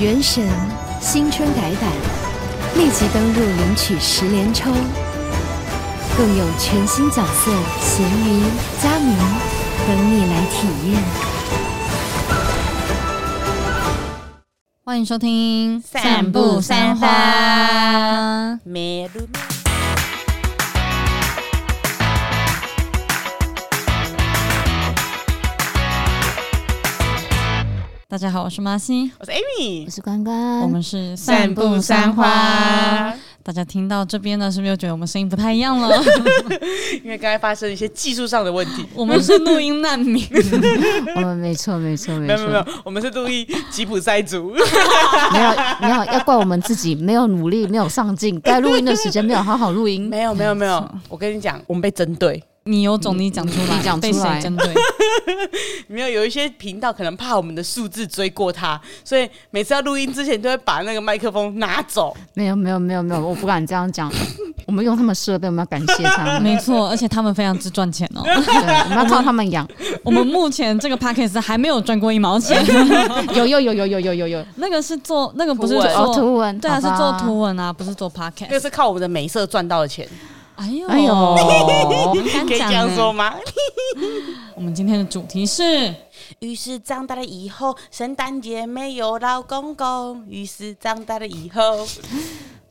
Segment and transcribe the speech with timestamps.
[0.00, 0.48] 原神
[0.98, 1.92] 新春改版，
[2.74, 4.70] 立即登录领取十连抽，
[6.16, 8.42] 更有全新角色咸鱼、
[8.82, 9.14] 佳明
[9.86, 11.02] 等你来体验。
[14.82, 18.58] 欢迎收听《散步三花》。
[28.10, 33.14] 大家好，我是马西，我是 Amy，我是关关，我们是散步三花。
[33.40, 35.88] 大家听到这边呢，是不是又觉得我们声音不太一样了？
[37.04, 38.84] 因为刚才发生一些技术上的问题。
[38.96, 40.26] 我们是录音难民。
[41.14, 42.36] 我 们没错，没错，没错。
[42.36, 44.50] 没有，没有，我们是录音吉普赛族。
[45.32, 45.50] 没有，
[45.80, 50.08] 没有，要怪我们自己没有努力，没有上进，该录音的时间没有好好录音。
[50.08, 50.84] 没有，没有，没有。
[51.08, 52.42] 我跟你讲，我们被针对。
[52.70, 54.72] 你有种，你讲出来，你讲被谁针对？
[55.88, 62.16] 没有，有一些频道可能怕我们的数字追过他，所以每次要录音之前都会把那个麦克风拿走。
[62.34, 64.10] 没有，没有，没有，没有，我不敢这样讲。
[64.66, 66.42] 我们用他们设备，我们要感谢他们。
[66.42, 68.22] 没错，而且他们非常之赚钱哦。
[68.22, 69.68] 对，我们要靠他们养。
[70.04, 72.64] 我们目前这个 Podcast 还没有赚过一毛钱。
[73.34, 74.46] 有，有，有，有，有，有，有，有。
[74.56, 78.46] 那个是做，那个不是做图文，对啊，是做图文啊，不是做 Podcast。
[78.48, 80.06] 那个是靠我们的美色赚到的钱。
[80.60, 81.34] 哎呦，哎呦，
[82.46, 83.34] 可以这样说吗？
[84.54, 85.94] 我们今天的主题是：
[86.40, 90.22] 于是长大了以后，圣诞节没有老公公。
[90.28, 91.78] 于是长大了以后，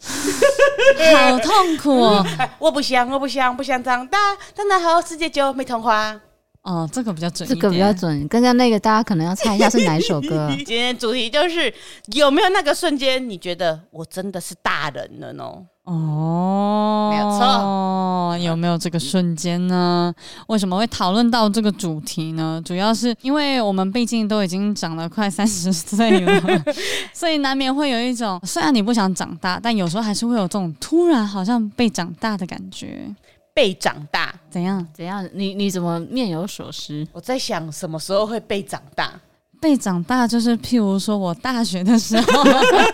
[1.16, 2.24] 好痛苦哦！
[2.60, 6.22] 我不想，我不想，不想长大，长大后世界就没童话。
[6.62, 8.28] 哦，这个比较准，这个比较准。
[8.28, 10.48] 刚刚那个大家可能要猜一下是哪一首歌？
[10.58, 11.74] 今天主题就是
[12.14, 15.44] 有没有那个瞬间，你觉得我真的是大人了呢？
[15.92, 20.14] 哦，没有错，有没有这个瞬间呢？
[20.48, 22.62] 为什么会讨论到这个主题呢？
[22.64, 26.42] 主要是因为我们毕竟都已经长了快三十岁了，
[27.12, 33.14] 所以难免会有一种，虽然你不想长大，但有时候还是会有这种突然好像被长大的感觉。
[33.52, 34.86] 被长大怎样？
[34.94, 35.28] 怎样？
[35.34, 37.06] 你你怎么面有所思？
[37.12, 39.12] 我在想什么时候会被长大？
[39.60, 42.44] 被长大就是，譬如说我大学的时候，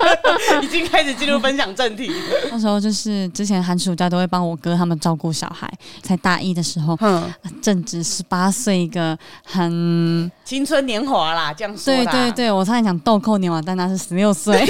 [0.63, 2.11] 已经开始进入分享正题。
[2.51, 5.71] 那时候就是之前寒暑假都会帮我哥他们照顾小孩，
[6.01, 7.31] 才大一的时候，嗯，
[7.61, 11.93] 正值十八岁，一个很青春年华啦，这样说。
[11.93, 14.65] 对对对，我差点讲豆蔻年华，但那是十六岁。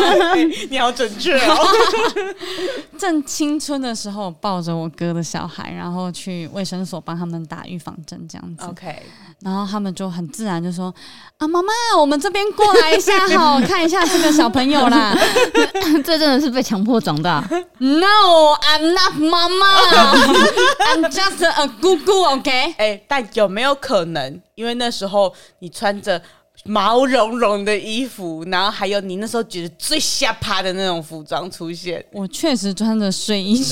[0.68, 1.56] 你好准确哦。
[2.98, 8.66] 正青春的时候，抱着我哥的小孩，然后去卫生所帮他们打预防针，这样子。
[8.66, 9.02] OK。
[9.40, 10.92] 然后他们就很自然就说
[11.38, 15.16] ：“啊，妈妈，我们这边过来一下 好，看一下这个小朋友啦。
[16.04, 17.40] ”这真的是被强迫长大。
[17.78, 19.66] No，I'm not 妈妈
[20.90, 22.74] ，I'm just a 姑姑，OK？
[22.78, 26.20] 哎，但有没有可能，因为那时候你穿着
[26.68, 32.04] 毛茸茸的衣服，然后还有你那时候觉得最吓趴的那种服装出现。
[32.12, 33.64] 我确实穿着睡衣，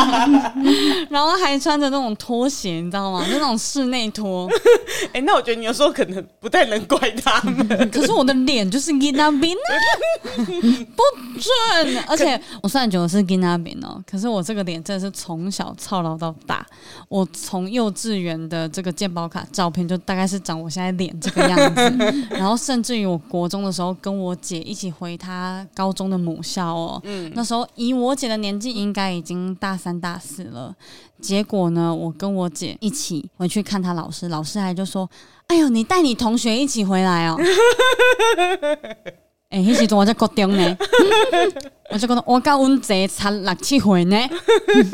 [1.08, 3.24] 然后还穿着那种拖鞋，你知道吗？
[3.30, 4.46] 那种室内拖。
[5.08, 7.66] 哎、欸，那我觉得你有时候可能不太能怪他们。
[7.90, 11.02] 可是我的脸就是吉娜比娜，不
[11.40, 12.04] 准。
[12.06, 16.66] 而且我虽然觉得我是吉娜比哦，可是我这个脸真的是从小操劳到大。
[17.08, 22.17] 我从幼稚园的这个健保卡照片，就大概是长我现在脸这个样子。
[22.30, 27.00] 然后甚至于我国中的时候，跟我姐一起回她高中的母校哦。
[27.04, 30.74] 嗯，那时候以我姐的年纪，应该已经大三大四了。
[31.20, 35.08] 结果呢，我跟我姐一起回去看她老师，老师还就说
[35.48, 37.36] ：“哎呦，你带你同学一起回来哦。
[39.50, 40.76] ”哎，那时阵我在高中呢，
[41.90, 44.16] 我就觉得我跟阮姐差六七岁呢，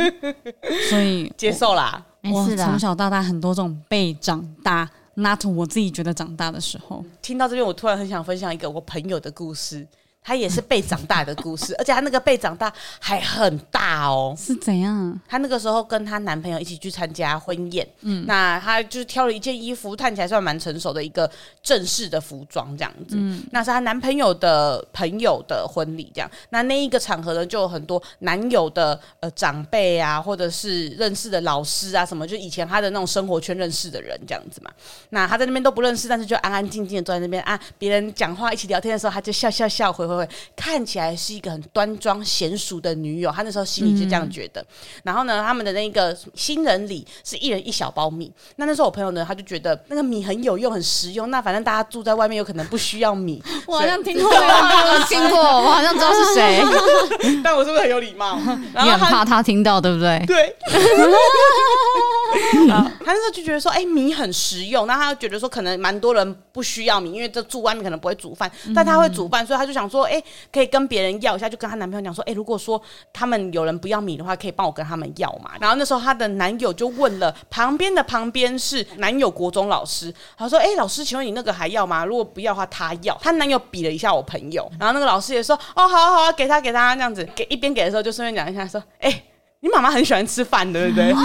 [0.88, 2.04] 所以接受啦。
[2.32, 4.88] 我从小到大很多这种被长大。
[5.14, 9.86] 那从我自己觉得长大的时候，听到这边，我突然很想分享一个我朋友的故事。
[10.24, 14.34] 她也是被长大的故事， 而且她那个被长大还很大哦。
[14.36, 15.20] 是怎样？
[15.28, 21.30] 她那个时候跟她男朋友一起去参加婚宴，嗯，那她就是挑了一件衣服，看起来算蛮成熟的一个
[21.62, 23.16] 正式的服装这样子。
[23.18, 26.30] 嗯，那是她男朋友的朋友的婚礼，这样。
[26.48, 34.70] 那那一个场合呢，就有很多男友的呃长辈啊，或者是认识的老师啊，什么就以前她的那种生活圈认识的人这样子嘛。
[35.10, 40.13] 那她在那边都不认识，但是就安安静静的坐在那边啊，别人讲话一起聊天的时候，她就笑笑笑回回。
[40.56, 44.60] 看起来是一个很端庄娴熟的女友，她那时候心里就这样觉得。
[44.60, 44.66] 嗯、
[45.04, 48.32] 然后呢，他们的那个新人礼是一人一小包米。
[48.56, 51.30] 那那时候我朋友呢，他就觉得那个米很有用，很实用。
[51.30, 53.42] 那反正大家住在外面，有可能不需要米。
[53.66, 56.62] 我好像听过， 我听过，我好像知道是谁。
[57.42, 58.38] 但我是不是很有礼貌？
[58.38, 60.22] 你很怕他听到，对不对？
[60.26, 60.56] 对。
[63.04, 64.86] 他那时候就觉得说，哎、欸，米很实用。
[64.86, 72.80] 那他觉得说，可能蛮多人不需要米，因为这住外面可能不会煮饭，但他会煮饭，所以他就想说，哎、欸，可以跟别人要一下，就跟他男朋友讲说，哎、欸，如果说
[73.12, 75.52] 他们有人不要米的话，可以帮我跟他们要嘛。
[75.60, 82.04] 然后那时候他的男友就问了旁边的旁边是男友国中老师，他说，哎、欸，老师，请问你那个还要吗？
[82.04, 83.16] 如果不要的话，他要。
[83.22, 89.24] 他男友比了一下我朋友，然后那个老师也说，哦，好啊好啊，给他给他这样子，给一边给的时候就顺便讲一下说，哎、欸。
[89.64, 91.10] 你妈妈很喜欢吃饭，对不对？
[91.16, 91.24] Oh my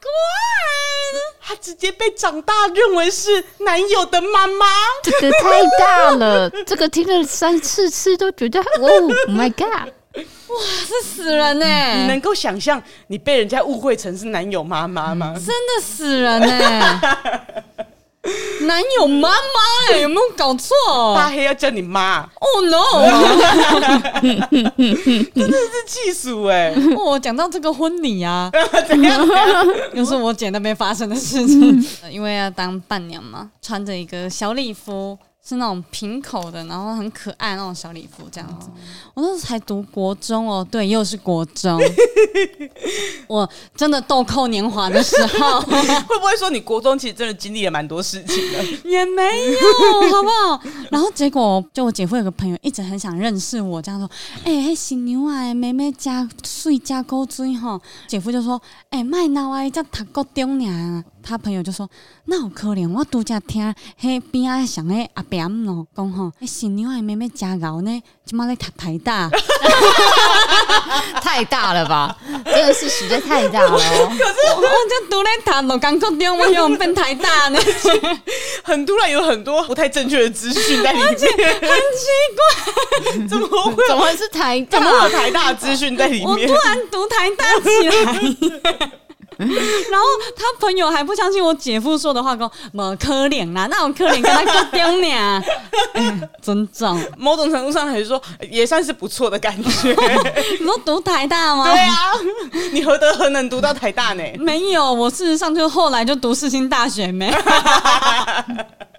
[0.00, 1.16] god！
[1.42, 4.66] 她直接被长大认为是男友的妈妈，
[5.02, 9.88] 这个太大了，这个听了三四次都觉得，Oh my god！
[10.14, 10.56] 哇，
[10.86, 12.02] 是死人呢、欸！
[12.02, 15.34] 你能够想象你被人家误会成是男友妈妈吗？
[15.34, 17.64] 真的死人呢、欸！
[18.62, 19.34] 男友妈妈
[19.92, 20.74] 哎，有没有搞错？
[21.14, 22.82] 大黑要叫你妈？Oh no！
[24.20, 26.74] 真的是气死哎！
[26.96, 28.50] 我讲到这个婚礼啊，
[28.86, 29.26] 怎样？
[29.94, 35.16] 又是我姐那边发生的事情，因为要当伴娘嘛，穿着一个小礼服。
[35.48, 38.68] 是那种平口的，然后很可爱那种小礼服，这样子。
[39.14, 41.80] 我那时候才读国中哦，对，又是国中。
[43.26, 48.62] 我真的豆蔻年华的时候，会不会说你国中其实真的经历了蛮多事情的？
[48.88, 49.22] 也没
[49.52, 50.60] 有，好不好？
[50.90, 54.10] 然后结果，就我姐夫有个朋友一直很想认识我，这样说
[54.44, 58.60] ：“哎、欸，新娘啊，妹妹加水加高追哈。”姐夫就说
[58.90, 61.88] ：“哎、欸，麦闹啊，这读高中呢。”他朋友就说
[62.26, 69.28] ：“那有可怜，我拄则听迄边啊上个阿扁咯讲吼，迄新娘的妹妹真牛呢，即马咧读台大，
[71.20, 72.16] 太大了吧？
[72.46, 73.70] 真的是实在太大了。
[73.70, 77.58] 可是我就读咧读农工高中，我以为我们变台大呢，
[78.64, 82.06] 很突然有很多不太正确的资讯在里面，很奇
[82.36, 83.86] 怪，怎么会？
[83.88, 84.78] 怎么是台大？
[84.78, 86.28] 怎么有台大资讯在里面？
[86.28, 88.90] 我突然读台大起来。”
[89.90, 90.06] 然后
[90.36, 95.44] 他朋友还不相信我姐夫说的话，说么可怜啦，那种可怜跟他哥丢脸，
[96.42, 98.20] 真脏，某种程度上来说
[98.50, 99.94] 也算是不错的感觉。
[100.58, 101.70] 你说读台大吗？
[101.70, 101.94] 对啊，
[102.72, 104.22] 你何德何能读到台大呢？
[104.38, 107.32] 没有，我事实上就后来就读世新大学没。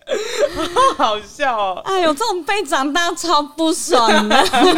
[0.97, 1.81] 好笑哦！
[1.85, 4.35] 哎呦，这种被长大超不爽的。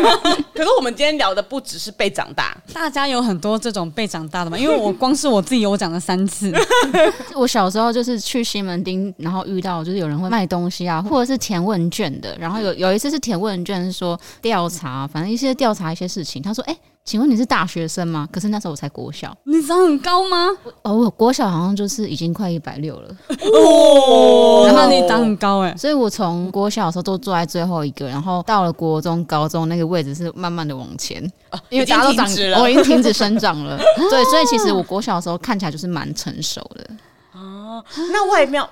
[0.54, 4.58] 可是我们今天聊的不只是被长大，大家有很多这种被长大的嘛。
[4.58, 6.52] 因为我光是我自己，我讲了三次。
[7.34, 12.36] 我小时候就是去西门町，然后遇到就是有人会卖东西啊，或者是填问卷的。
[12.38, 16.42] 然后有有一次是填问卷，是说调查，反正一些调查一些事情。
[16.42, 18.28] 他说：“哎、欸。”请问你是大学生吗？
[18.32, 19.36] 可是那时候我才国小。
[19.44, 20.48] 你长很高吗？
[20.84, 23.10] 哦，我国小好像就是已经快一百六了。
[23.28, 33.78] 哦，然后你长很高哎，所以我从国小的时候都坐在最后一个，然后到了国中、高中那个位置是慢慢的往前，啊、因为大家都长直了，我已经停止生长了。
[34.10, 36.88] 对，所以其实我国小的时候看起来就是蛮成熟的。
[37.34, 38.70] 哦，那外貌。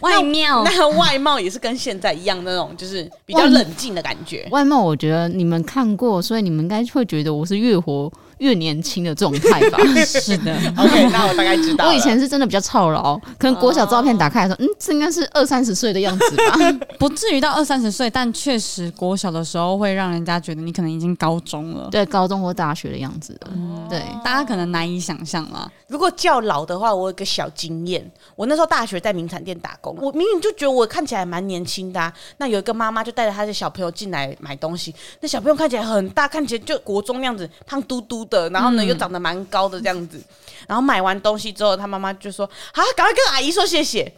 [0.00, 4.46] 外貌，那外貌也是跟现在一样那种，就是比较冷静的感觉。
[4.50, 9.78] 外貌，我觉得你们看过，所以你们应该会觉得我是越活越年轻的这种态吧？
[10.04, 11.88] 是的，OK，那我大概知道。
[11.88, 16.56] 我以前是真的比较操劳，可能国小照片打开来说，嗯，这应该是二三十岁的样子吧？
[16.98, 23.48] 不至于到二三十岁，但确实国小的时候会让人家觉得你可能已经高中了，对，高中或大学的样子的。
[23.88, 25.70] 对，大家可能难以想象了。
[25.86, 32.12] 如果较老的话，我有个小经验，我那时候大学在名产店打工，我明明就觉得我看起来蛮年轻的啊。
[32.38, 40.22] 那有一个妈妈就带着她的小朋友进来买东西，那小朋友看起来很大，看起来就国中那样子，胖嘟嘟的，然后呢又长得蛮高的这样子。
[40.66, 44.12] 然后买完东西之后，他妈妈就说：“啊，赶快跟阿姨说谢谢。”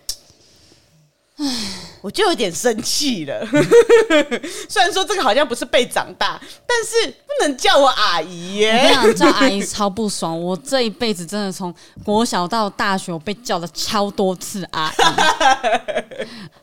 [1.39, 1.45] 唉。
[2.03, 3.45] 我就有点生气了，
[4.69, 8.93] 虽然说这个好像不是被长大，但是不能叫我阿姨耶。
[8.99, 10.41] 我跟你讲，叫阿姨超不爽。
[10.41, 15.03] 我这一辈子真的从国小到大学，我被叫了超多次阿姨，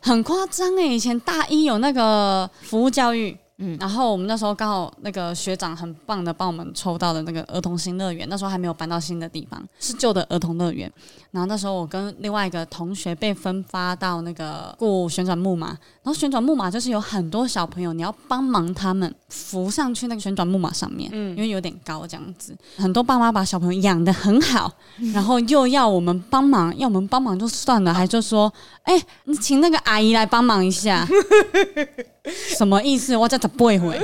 [0.00, 0.82] 很夸张哎。
[0.84, 3.36] 以前大一有那个服务教育。
[3.58, 10.92] 嗯，然后我们那时候刚好那个学长很棒的帮我们抽到的那个儿童新乐园，那时候还没有搬到新的地方，是旧的儿童乐园。
[11.30, 22.56] 然后那时候我跟另外一个同学被分发到那个过旋转木马，然后旋转木马就是有很多小朋友，你要帮忙他们扶上去那个旋转木马上面，嗯，因为有点高这样子。
[22.76, 24.72] 很多爸妈把小朋友养的很好，
[25.12, 31.06] 然后又要我们帮忙，要我们帮忙就算了，还就说，哎，你请那个阿姨来帮忙一下。
[32.56, 33.16] 什么意思？
[33.16, 34.00] 我叫他不会回。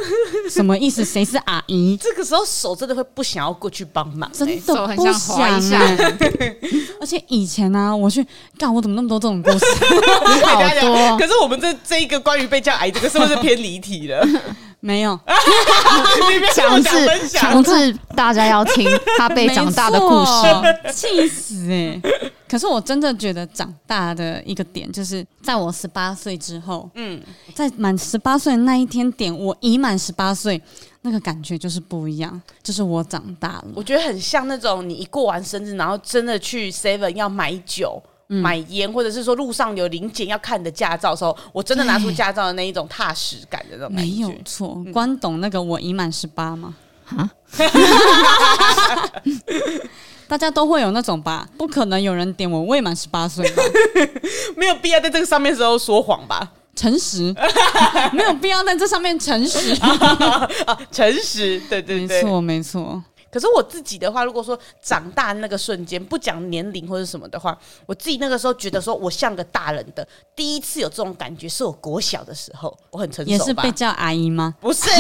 [0.51, 1.05] 什么意思？
[1.05, 1.97] 谁是阿姨？
[2.01, 4.57] 这个时候手真的会不想要过去帮忙，真的
[4.95, 5.81] 不想一下。
[7.01, 8.27] 而且以前呢、啊，我去
[8.59, 9.65] 干，我怎么那么多这种故事？
[10.45, 11.19] 好多。
[11.19, 14.27] 可是我们这这一个关于被叫阿姨这个是不是偏离题了？
[14.81, 15.19] 没有，
[16.55, 22.03] 强制强制大家要听他被长大的故事，气死哎、欸！
[22.49, 27.21] 可是我真的觉得长大的一个点，就是在我十八岁之后，嗯，
[27.55, 30.61] 在满十八岁那一天点，我已满十八岁，
[31.03, 33.67] 那个感觉就是不一样，就是我长大了。
[33.75, 38.03] 我觉得很像那种你一过完生日，然后真的去 Seven 要买酒。
[38.37, 44.11] 买烟，或者是说路上有临检要看你的驾照的时候，我真的拿出驾照的那一种踏实感的那种感觉。
[44.13, 46.75] 没有错，关董那个我已满十八吗？
[47.17, 47.31] 啊？
[50.29, 51.49] 大家都会有那种吧？
[51.59, 53.63] 不可能有人点我未满十八岁吧？
[54.57, 56.53] 没有必要在这个上面时候说谎吧？
[56.77, 57.35] 诚实，
[58.15, 59.77] 没有必要在这上面诚实。
[60.93, 63.03] 诚实，对对对，没错没错。
[63.31, 67.57] 可是我自己的话，如果说长大那个瞬间不讲年龄或者什么的话，
[67.87, 73.39] 我自己那个时候觉得说我像个大人的第一次有这种感觉，是我国小的时候，我很成熟吧？
[73.39, 74.57] 也是被叫阿姨吗？
[74.61, 74.91] 不是，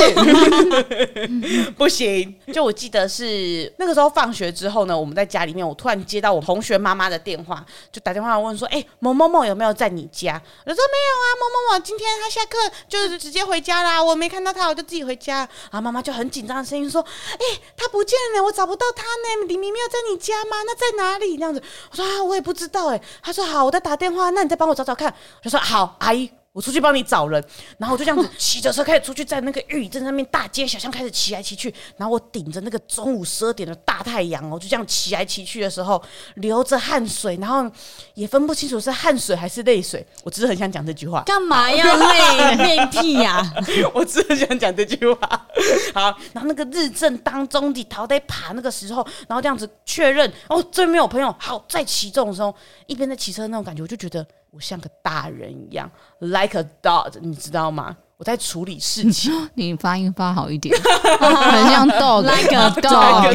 [1.76, 2.32] 不行。
[2.52, 12.56] 就我记得是那个时候放学之后呢，我们在家里面，我突然接到我同学妈妈的电话，就打电话问说：“哎、欸，某某某有没有在你家？”我说：“没有啊，某某某今天他下课
[12.88, 15.38] 就是直接回家啦，我没看到他，我就自己回家。”
[15.72, 17.02] 然后妈妈就很紧张的声音说
[17.34, 20.62] ：“哎、欸，他不见。”我找不到他呢，李明没有在你家吗？
[20.64, 21.36] 那在哪里？
[21.36, 23.00] 那样子，我说啊，我也不知道哎。
[23.22, 25.14] 他说好，我在打电话，那你再帮我找找看。
[25.44, 26.30] 我说好，阿姨。
[26.52, 27.42] 我出去帮你找人，
[27.78, 36.02] 然后我就这样子 骑着车开始出去，在那个玉里镇上面大街小巷开始骑来骑去，然后我顶着那个中午十二点的大太阳哦，就这样骑来骑去的时候，
[36.34, 37.70] 流着汗水，然后
[38.14, 40.04] 也分不清楚是汗水还是泪水。
[40.24, 43.54] 我只是很想讲这句话，干嘛要泪泪屁呀、啊？
[43.94, 45.46] 我只是想讲这句话。
[45.94, 51.32] 好，然后那个日正当中的逃得爬那个时候，然后这样子确认哦，这边没有朋友。
[51.38, 52.52] 好，在骑这种时候，
[52.86, 54.26] 一边在骑车那种感觉，我就觉得。
[54.50, 57.96] 我像个大人一样，like a dog，你知道吗？
[58.16, 59.32] 我在处理事情。
[59.56, 63.32] 你发音发好一点， 很像 dog，like a dog，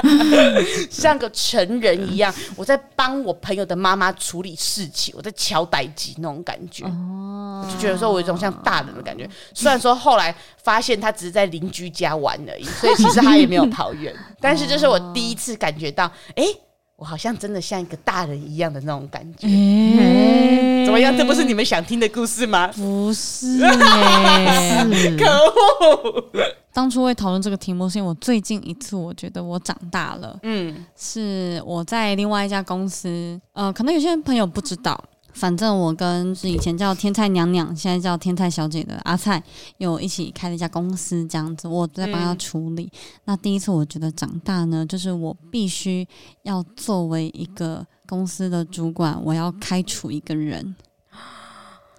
[0.90, 2.32] 像个成人一样。
[2.56, 6.86] 我在帮我朋友的妈妈处理事情，我在敲代机那种感觉。
[6.86, 9.28] 哦，我就觉得说我有一种像大人的感觉。
[9.52, 14.16] 虽然说后来发现他只是在邻居家玩而已，所以其实他也没有跑远。
[14.40, 16.60] 但是这是我第一次感觉到，哎、欸。
[17.02, 21.12] 我好像真的像一个大人一样的那种感觉，欸、怎么样？
[21.18, 22.68] 这不是你们想听的故事吗？
[22.76, 24.86] 不是，欸，
[25.18, 26.24] 可恶！
[26.72, 30.38] 当初会讨论这个题目，是因为我最近一次我觉得我长大了。
[30.44, 34.96] 嗯，是我在另外一家公司，呃，可能有些朋友不知道。
[35.32, 39.42] 反正我跟是以前叫天菜娘娘，现在叫天菜小姐的阿菜，
[39.78, 42.84] 有一起开了一家公司，这样子，我在帮她处理。
[42.84, 46.06] 嗯、那第一次我觉得长大呢，就是我必须
[46.42, 50.74] 要作为一个公司的主管，我要开除一个人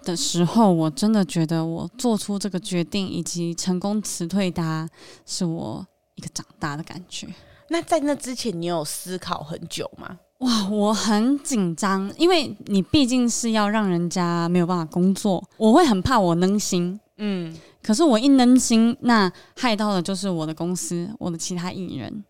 [0.04, 4.88] 的时候，我真的觉得我做出这个决定以及成功辞退他，
[5.26, 5.86] 是我
[6.16, 7.28] 一个长大的感觉。
[7.70, 10.20] 那在那之前，你有思考很久吗？
[10.44, 17.00] 哇，我很紧张，因为你毕竟是要让人家没有办法工作，我会很怕我能心。
[17.18, 22.24] 嗯，可是我一能心，那害到的就是我的公司，我的其他艺人。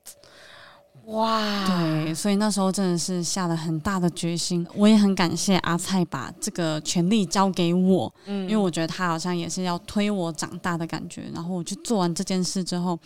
[1.05, 4.65] 哇，对，所以那时候真的是下了很大的决心。
[4.73, 11.23] 我也很感谢阿蔡把这个权利交给我，嗯，因为我觉得他好像也是要推我长大的感觉。
[11.33, 12.97] 然后我去做完这件事之后，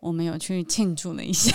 [0.00, 1.54] 我们有去庆祝了一下，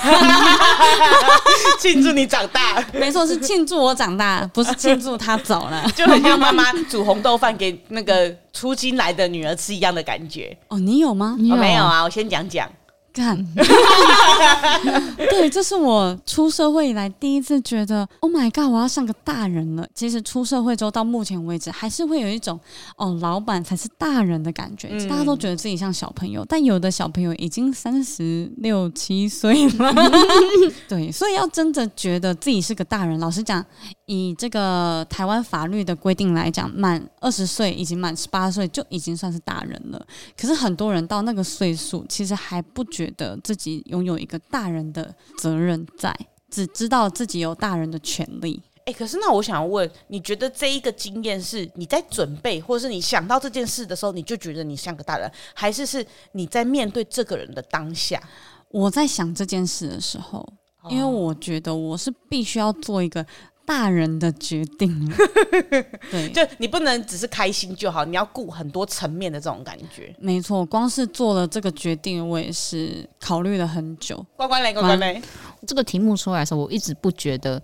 [1.82, 10.56] 庆祝你长大， 没错，是庆祝我长大，不是庆祝他走了， 就很像妈妈煮红豆饭给那个初经来的女儿吃一样的感觉。
[10.68, 11.36] 哦，你有吗？
[11.50, 12.70] 我、哦、没有啊，我先讲讲。
[13.16, 13.36] 干，
[15.30, 19.88] 对，这是我出社会以来第一次觉得，Oh my god，我要像个大人了。
[19.96, 22.60] 其实出社会之后到目前为止，还是会有一种
[22.98, 24.90] 哦，老板才是大人的感觉。
[25.08, 29.94] 大家都觉得自己像小朋友，但有的小朋友已经三十六七岁了。
[30.90, 33.66] 对，所以要真的觉得自己是个大人，老实讲，
[34.08, 40.06] 以这个台湾法律的规定来讲，满二十岁以及满十八岁就已经算是大人了。
[40.38, 43.12] 可是很多人到那个岁数，其实还不觉。
[43.18, 46.14] 得自己拥有一个大人的责任在，
[46.50, 48.62] 只知道自己有大人的权利。
[48.80, 58.22] 哎、欸，可是那我想问，你觉得这一个经验是你在准备，或者是你想到这件事的时候，你就觉得你像个大人，还是是你在面对这个人的当下？
[58.70, 60.46] 我在想这件事的时候，
[60.90, 63.26] 因为我觉得我是必须要做一个。
[63.66, 65.12] 大人的决定，
[66.12, 70.16] 对，就你不能只是开心就好，你要顾很多层面的这种感觉。
[70.20, 74.24] 没错，光是做了这个决定，我也是考虑了很久。
[74.36, 75.22] 乖乖嘞，乖乖嘞，
[75.66, 77.62] 这个题目出来的时候，我一直不觉得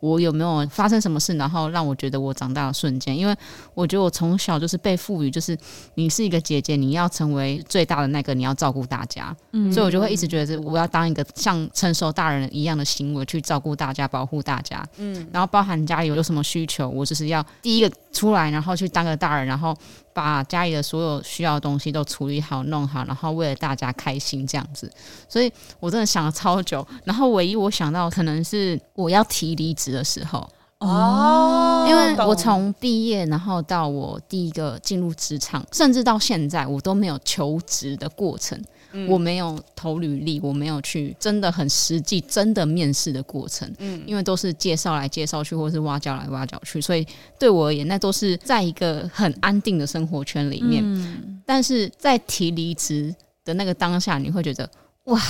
[0.00, 3.16] 我有没有发生什么事，然后让我觉得我长大的瞬间。
[3.16, 3.36] 因为
[3.74, 5.56] 我觉得我从小就是被赋予，就是
[5.94, 9.34] 你是一个姐姐，你要成为最大的那个，你要照顾大家。
[9.52, 14.84] 嗯，所以我就会一直觉得，我要当一个像成熟大人一样的行为去照顾大家，保护大家。
[14.96, 19.76] 嗯，然后包含家里有什么需求，我就是要第一个出来，然后去当个大人，然后
[20.20, 24.90] 把家里的所有需要的东西都处理好、弄好，然后为了大家开心这样子。
[25.28, 30.46] 所以我真的想了超久，然后唯一我想到可能是我要提离职的时候
[30.80, 38.58] 哦，因为我从毕业，然后到我第一个进入职场，甚至到现在，我都没有求职的过程，
[38.92, 47.06] 嗯、我没有投履历，我没有去真的很实际真的面试的过程，嗯，因为都是介绍来介绍去，或是挖角来挖角去，所以
[47.38, 50.82] 对我而言，那都是在一个很安定的生活圈里面。
[50.84, 54.70] 嗯、但是在提离职的那个当下，你会觉得
[55.04, 55.20] 哇。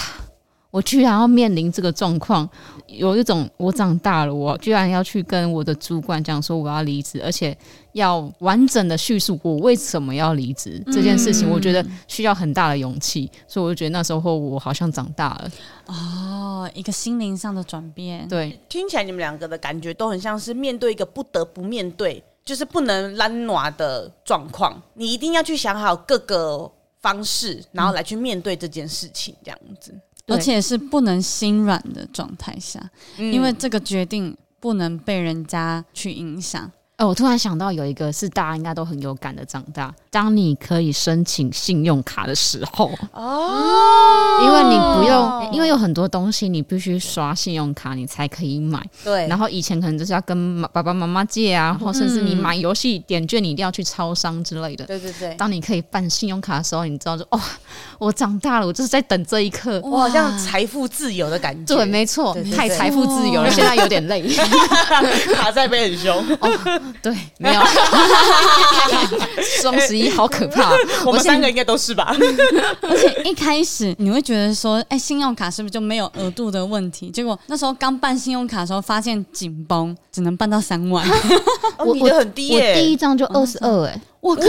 [0.71, 2.49] 我居然要面临这个状况，
[2.87, 7.57] 有一种我长大了，我居然要去跟我的主管讲说我要离职，而且
[7.93, 15.51] 要完整的叙述我为什么要离职这件事情，我觉得需要很大的勇气，所以我就觉得那时候我好像长大了。
[15.87, 18.29] 哦，一个心灵上的转变。
[18.29, 29.93] 对，听起来你们两个的感觉都很像是面对一个不得不面对，就是不能懒惰的状况，你一定要去想好各个方式，然后来去面对这件事情，这样子。
[30.31, 32.81] 而且是不能心软的状态下，
[33.19, 36.71] 嗯、因为这个决定不能被人家去影响。
[37.01, 39.91] 哦，我突然想到有一个是大家应该都很有感的长大。
[40.11, 48.87] 当你可以申请信用卡的时候，哦，因为你不用，因为有很多东西你必须刷信用卡你才可以买。
[49.03, 49.27] 对。
[49.29, 54.85] 然后以前可能就是要跟爸爸妈妈借啊，或甚至你买游戏点券，你一定要去超商之类的。
[54.85, 55.35] 对对对。
[55.37, 57.41] 当你可以办信用卡的时候，你知道就哦，
[57.99, 61.75] 我长大了，我就是在等这一刻，我好像财富自由的感觉。
[61.75, 64.23] 对，没错，太财富自由了， 现在有点累，
[65.35, 66.23] 卡在背很凶。
[66.41, 66.51] 哦，
[67.03, 67.61] 对，没有。
[69.63, 70.11] 双十一。
[70.11, 70.73] 好可怕！
[71.07, 72.15] 我们三个应该都是吧。
[72.83, 77.11] 而且一开始你会觉得说，哎、欸，信用卡是不是就没有额度的问题？
[77.11, 81.07] 结果那时候刚办信用卡的时候，发现紧绷，只能办到三万。
[81.79, 84.01] 哦，你的很低耶，我第一张就二十二哎。
[84.21, 84.43] 我靠！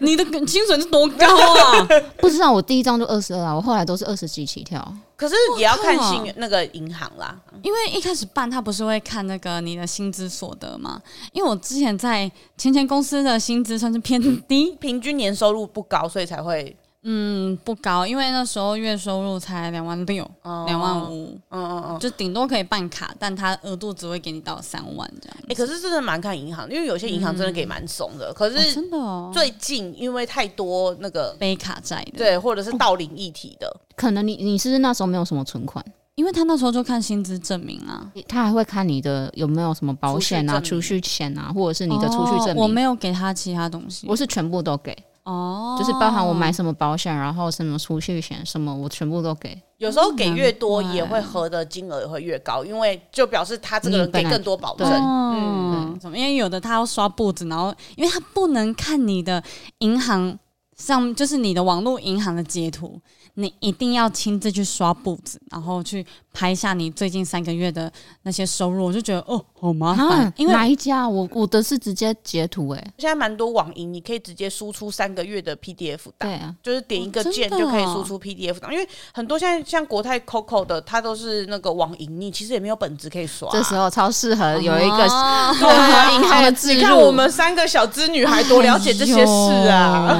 [0.00, 1.86] 你的薪水是多高啊？
[2.18, 4.82] 不知道，我第一张就二十二啊，我后来都是二十几起跳。
[5.16, 11.02] 可是也要看新那个银行啦，因为一开始办他不是会看那个你的薪资所得吗？
[11.32, 16.74] 因为我之前在前前公司的薪资算是偏低，平均年收入不高，所以才会。
[17.10, 20.30] 嗯，不高，因为那时候月收入才两万六，
[20.66, 25.36] 两万五，嗯嗯嗯，就顶多可以办卡，但他额度只会给你到三万这样。
[25.44, 28.30] 哎、欸，可是真的蛮看银行，因为有些银行真的给蛮松的。
[28.30, 35.82] 嗯、可是真的，最近因为太多那个背卡债的，对，或者是盗领一体的，可能你你是不是那时候没有什么存款？
[36.14, 42.56] 因为他那时候就看薪资证明啊，他还会看你的有没有什么保险啊、储蓄险啊，或者是你的储蓄证明。
[42.56, 44.94] 哦、我没有给他其他东西，我是全部都给。
[45.28, 49.60] 哦，就是包含我买什么保险，然后什么储蓄险什么，我全部都给。
[49.76, 54.88] 有时候给越多，也会合的金额也会越高，因为就表示他这个人给更多保证。
[54.90, 59.42] 嗯，因为有的他要刷步子，然后因为他不能看你的
[59.80, 60.36] 银行
[60.78, 62.98] 上，就是你的网络银行的截图。
[63.34, 70.06] 你一定要亲自去刷步子，然后去拍下你最近三个月的那些收入，我就觉得哦，好麻烦。
[70.06, 71.08] 啊、因为哪一家？
[71.08, 72.92] 我我的是直接截图哎。
[72.98, 78.70] 现在蛮多网银，你可以直接输出三个月的 PDF 档，对啊，就是点一个键就可以输出 PDF 档。
[78.70, 83.48] 哦、因为很多现在像国泰 COCO 的，它都是那个网银，你其实也没有本子可以刷。
[83.52, 85.04] 这时候超适合有一个
[86.14, 86.76] 银行的资料。
[86.76, 90.18] 你看我们三个小资女孩多了解这些事啊！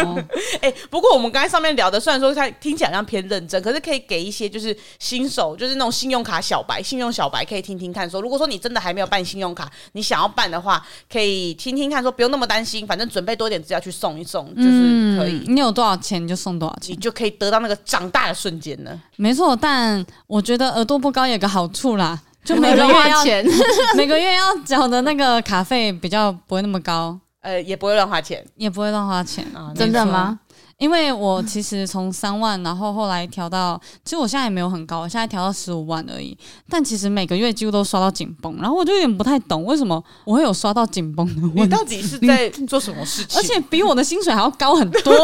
[0.62, 2.46] 哎，不过我们刚才上面聊的，虽然说它。
[2.58, 8.16] 听起来像偏认真，可是可以给一些就是新手，就是那种信用卡小白，信用小白可以听听看说。
[8.16, 15.44] 说如果说你真的还没有办信用卡，你想要办的话，可以听听看说，不用那么担心，反正准备多点资料去送一送，就是可以。
[15.48, 18.98] 你有多少钱你就送多少钱，你就可以得到那个长大的瞬间了。
[19.16, 23.44] 没错，但我觉得额度不高有个好处啦，就每个月要钱，
[23.96, 30.38] 每个月要缴的那个卡费比较不会那么高，呃，也不会乱花钱，也不会乱花钱啊，真的吗？
[30.78, 36.36] 因为我其实从三万，然后后来调到，其实我现在也没有很高，我现在调到十五万而已。
[36.68, 41.62] 但其实每个月几乎都刷到紧绷，然后我就有点不太懂，为什么我会有刷到紧绷的问题？
[41.62, 43.40] 你到底是在做什么事情？
[43.40, 45.14] 而且比我的薪水还要高很多。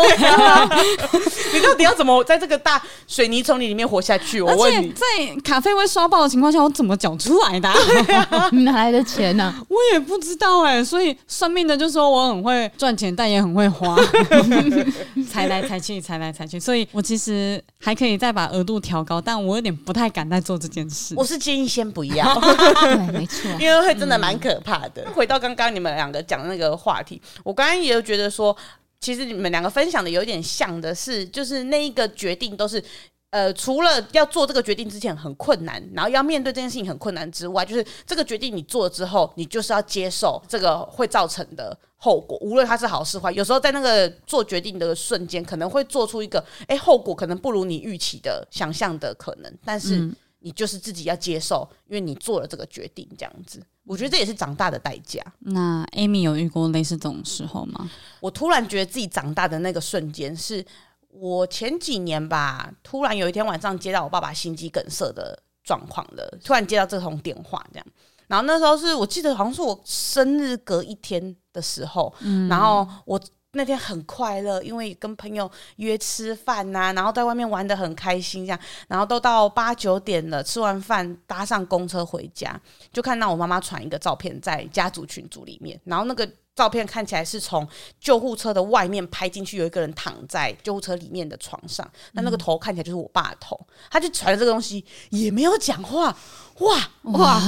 [1.52, 4.40] 你到底要怎么在这个大水泥丛林里面活下去？
[4.40, 5.04] 我问你，在
[5.44, 7.70] 卡费会刷爆的情况下，我怎么缴出来的？
[8.64, 9.54] 哪来的钱呢？
[9.68, 10.82] 我也不知道哎。
[10.82, 13.94] 所以算命的就说我很会赚钱，但也很会花，
[15.30, 15.41] 才。
[15.42, 21.14] 踩来踩去，踩来踩去，所以我其实还可以再把额度调高，但我有点不太敢再做这件事。
[21.16, 25.02] 我是建议先不要， 对，没错，因为会真的蛮可怕的。
[25.06, 28.56] 嗯、回到刚刚你们两个讲的那个话题，我刚刚也有觉得说，
[29.00, 32.82] 其实你们两个分享的有点像的是，就是那一个决定都是。
[33.32, 43.32] 呃，除了要做这个决定之前很困难，然后要面对这件事情很困难之外，就是这个决定你做了之后，你就是要接受这个会造成的后果，无论它是好是坏。
[43.32, 55.24] 有时候在那个做决定的瞬间，可能会做出一个，哎，后果可能不如你预期的想象的可能，但是你就是自己要接受，因为你做了这个决定，这样子，我觉得这也是长大的代价。
[55.38, 57.90] 那 Amy 有遇过类似这种时候吗？
[58.20, 60.62] 我突然觉得自己长大的那个瞬间是。
[61.22, 67.86] 我前几年吧，突然有一天晚上接到我爸爸心肌梗塞的状况了，突然接到这通电话，这样，
[68.26, 73.20] 然后那时候是我记得好像是我生日隔一天的时候，嗯，然后我
[73.52, 78.58] 那天很快乐，因为跟朋友约吃饭呐、啊，然后在外面玩的很开心，这样，
[78.88, 82.60] 然后都到八九点了，吃完饭搭上公车回家，
[82.92, 86.28] 就看到我妈妈传一个照片在家族群组里面，然后那个。
[86.54, 87.66] 照片看起来是从
[87.98, 93.58] 救护车的外面拍进去，有一个人躺在救护车里面的床上，那、嗯、那个头看起来就是我爸的头，
[93.90, 96.14] 他就传了这个东西，也没有讲话，
[96.58, 97.40] 哇哇，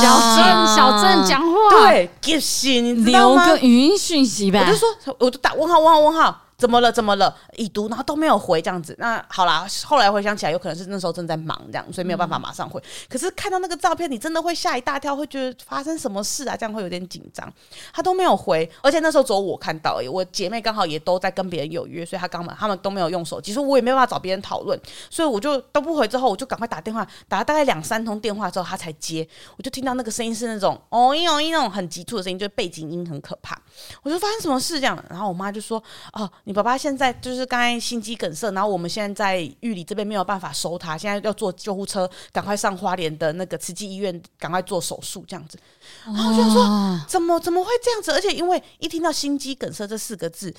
[0.00, 3.44] 小郑小郑讲话，对，给信，你知道吗？
[3.44, 6.43] 留个语音讯息吧，我就说，我就打问号问号问号。
[6.56, 6.90] 怎么了？
[6.90, 7.36] 怎么了？
[7.56, 8.94] 已读，然后都没有回这样子。
[8.98, 12.80] 那好啦，后来回想起来，有可能是那时候正在忙这样，所以没有办法马上回。
[12.80, 16.56] 嗯、可是看到那个照片，你真的会吓一大跳，会觉得发生什么事啊？
[16.56, 17.52] 这样会有点紧张。
[17.92, 20.08] 他都没有回，而且那时候只有我看到而已。
[20.08, 24.78] 我姐妹刚好也都在跟别人有约，所以她刚们他们都没有用手机，所以我也没有办法找别人讨论。
[25.10, 29.26] 所以我就都不回，之后我就赶快打电话，打了大概两三通电话之后，他才接。
[29.56, 33.60] 我就听到那个声音是那种哦咦哦咦那种很急促的声音，就是背景音很可怕。
[34.02, 45.58] 我就发生什么事这样，然后我妈就说：“哦，你爸爸现在。”就是刚才心肌梗塞，然后我们现在在玉里这边没有办法收他，现在要坐救护车，赶快上花莲的那个慈济医院，赶快做手术这样子。
[46.04, 48.12] 然后我就说，怎么怎么会这样子？
[48.12, 50.54] 而且因为一听到心肌梗塞这四个字。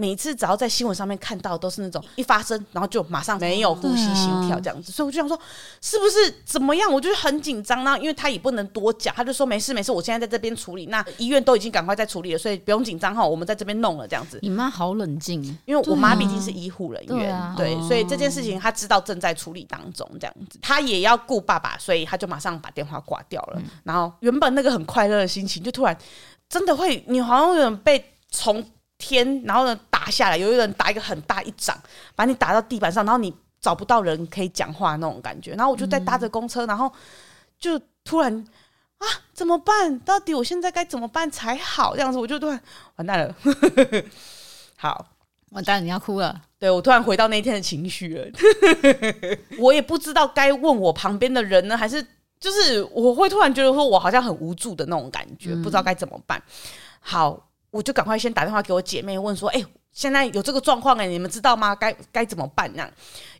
[0.00, 5.38] 每次只要在新闻上面看到，都是那种一发生，然后就马上没有呼吸、心跳这样子，所以我就想说，
[5.82, 6.90] 是不是怎么样？
[6.90, 7.84] 我就很紧张。
[7.84, 10.86] 然后因为他也不能多讲，他就说没事没事，我现在在这边处理。
[10.86, 14.38] 那医院都已经赶快在处理了，所以不用紧张哈，我们在这边弄了这样子。
[14.40, 23.60] 你妈好冷静，因为我妈毕竟是医护人员，对，所以这件事情她知道正在处理当中这样子，她也要顾爸爸，所以她就马上把电话挂掉了。
[23.84, 25.94] 然后原本那个很快乐的心情，就突然
[26.48, 28.64] 真的会，你好像有点被从。
[29.02, 31.78] 天，然后呢，打下来，有一个人打一个很大一掌，
[32.16, 35.50] 把你打到地板上，然后你找不到人可以讲话那种感觉。
[35.52, 36.90] 然后我就在搭着公车，然后
[37.58, 38.34] 就突然
[38.96, 39.98] 啊，怎么办？
[39.98, 41.94] 到底我现在该怎么办才好？
[41.94, 42.58] 这样子我就突然
[42.96, 43.34] 完蛋了。
[44.78, 45.06] 好，
[45.50, 46.40] 完蛋，你要哭了。
[46.58, 48.26] 对，我突然回到那一天的情绪了。
[49.58, 52.02] 我也不知道该问我旁边的人呢，还是
[52.38, 56.42] 就是我会突然觉得说我好像很无助的那种感觉，嗯、不知道该怎么办。
[57.00, 57.46] 好。
[57.72, 61.74] 我就赶快先打电话给我姐妹问说：“哎、欸，现在有这个状况哎，你们知道吗？
[61.74, 62.90] 该该怎么办？”那样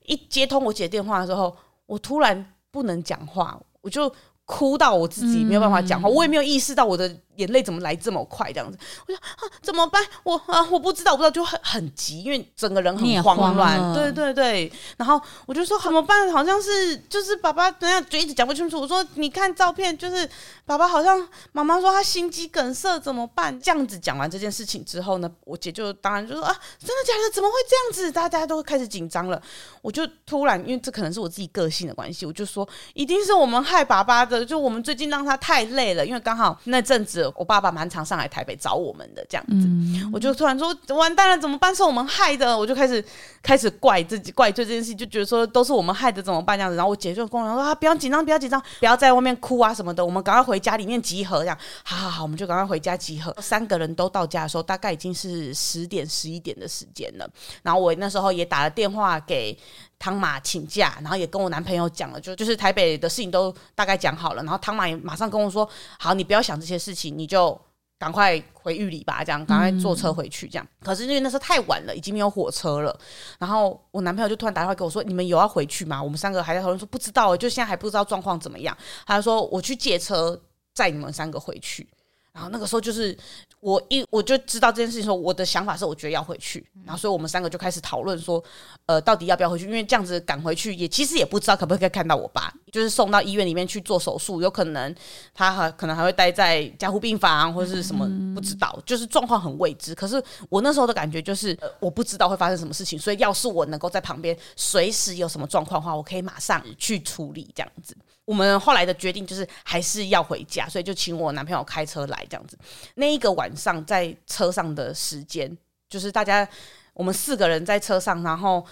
[0.06, 4.12] 一接通我姐电话的时候，我突然不能讲话，我就
[4.44, 7.16] 哭到我自己没有办法讲话，我也没有意识到我的。
[7.40, 8.53] 眼泪怎么来这么快？
[8.53, 10.03] 这样子，我说啊，怎么办？
[10.22, 13.94] 我啊，我不知道，我不知道，就很很急，因为整个人很慌乱。
[13.94, 16.31] 对对对，然后我就说怎么办？
[16.31, 18.79] 好像是就是爸爸等下就一直讲不清楚。
[18.81, 20.29] 我说你看照片，就是
[20.66, 23.59] 爸爸好像妈妈说他心肌梗塞，怎么办？
[23.61, 27.31] 这样子讲完这件事情之后呢，我姐就当然就说啊，真的假的？
[27.33, 28.12] 怎么会这样子？
[28.12, 29.40] 大家都开始紧张了。
[29.81, 37.29] 我就突然，因为这可能是我自己个性的关系，我就说一定是我们害爸爸的，就我们最近让他太累了，因为刚好那阵子。
[37.36, 41.74] 我爸爸蛮常上来台北找我们的，这样子，嗯、我就突然说完蛋了，怎么办？
[41.74, 43.04] 是我们害的，我就开始
[43.42, 46.58] 开始怪自己，怪罪这件事，就觉得说都是我们害的，怎么办？
[46.58, 53.34] 这样子，然后我姐就跟我讲说啊，不要紧张，不要紧张，不要在外面哭啊什么的，我们赶快回家里面集合，这样，好好好，我们就赶快回家集合。
[53.40, 57.28] 三个人都到家的时候，大概已经是十点十一点的时间了。
[57.62, 59.56] 然后我那时候也打了电话给
[60.00, 64.42] 汤马请假，然后也跟我男朋友讲了，就就是台北的事情都大概讲好了。
[64.42, 67.56] 然后汤马也马上跟我说，好，你不要想这些事情，你就。
[68.00, 70.64] 赶快回玉里吧，这样赶快坐车回去，这样。
[70.64, 72.98] 嗯、可是因为那时候太晚了，已经没有火车了。
[73.38, 78.74] 然后我男朋友就突然打电话给我说：“你们有要回去吗？”我们三个还在讨论说：“不知道，就现在还不知道状况怎么样。”
[79.06, 80.40] 他就说：“我去借车
[80.72, 81.86] 载你们三个回去。”
[82.32, 83.16] 然后那个时候就是
[83.60, 88.42] 我一我就知道这件事情的时候，我的想法是我觉得要回去，然后所以我们三个就开始讨论说，
[88.86, 89.66] 呃，到底要不要回去？
[89.66, 94.94] 因为这样子赶回去也其实也不知道可不可以看到我爸，就是送到医院里面去做手术，有可能
[95.34, 99.94] 他还可能还会待在加护病房或者是什么不知道，就是状况很未知。
[99.94, 107.96] 可是我那时候的感觉就是，呃，我不知道会发生什么事情，所以要是我能够在旁边随时有什么状况的话，我可以马上去处理这样子。
[108.30, 112.56] 我们后来的决定就是还是要回家，所以就请我男朋友开车来这样子。
[112.94, 115.50] 那一个晚上在车上的时间，
[115.88, 116.48] 就是大家
[116.94, 118.64] 我们四个人在车上，然后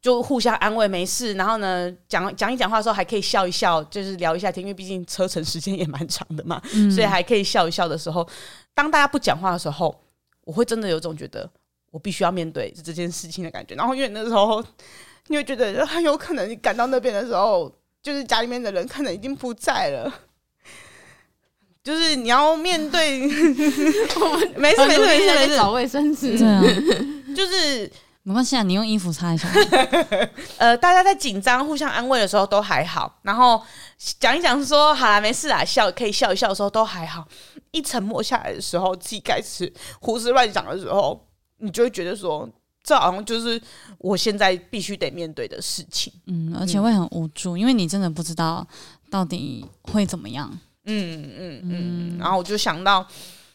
[0.00, 8.24] 就互相安慰没事，然后呢讲讲一讲话的时候还可以笑一笑，就是聊一下天，因为毕竟车程时间也蛮长的嘛，嗯、所以还可以笑一笑的时候，
[8.74, 9.92] 当大家不讲话的时候，
[10.44, 11.50] 我会真的有种觉得
[11.90, 13.74] 我必须要面对这件事情的感觉。
[13.74, 14.64] 然后因为那时候，
[15.26, 17.74] 你会觉得很有可能你赶到那边的时候。
[18.02, 20.12] 就是家里面的人可能已经不在了，
[21.84, 23.20] 就是你要面对，
[24.56, 26.62] 没事没事没事没事，找卫生纸，对啊，
[27.36, 27.90] 就是
[28.22, 29.48] 没关系啊，你用衣服擦一下。
[30.58, 33.62] 呃，大家在紧张、互相安慰的时候都还好，然后
[34.18, 37.26] 讲一讲说好啦，没事啦，笑可以笑一笑的时候都还好。
[37.72, 41.26] 一沉默下来的时候，自己开始胡思乱想的时候，
[41.58, 42.48] 你就会觉得说。
[42.82, 43.60] 这好像就是
[43.98, 48.66] 我现在必须得面对的事情，嗯，而且会很无助，嗯、因为你真的不知道
[49.10, 50.50] 到底会怎么样，
[50.84, 52.18] 嗯嗯嗯。
[52.18, 53.06] 然后我就想到，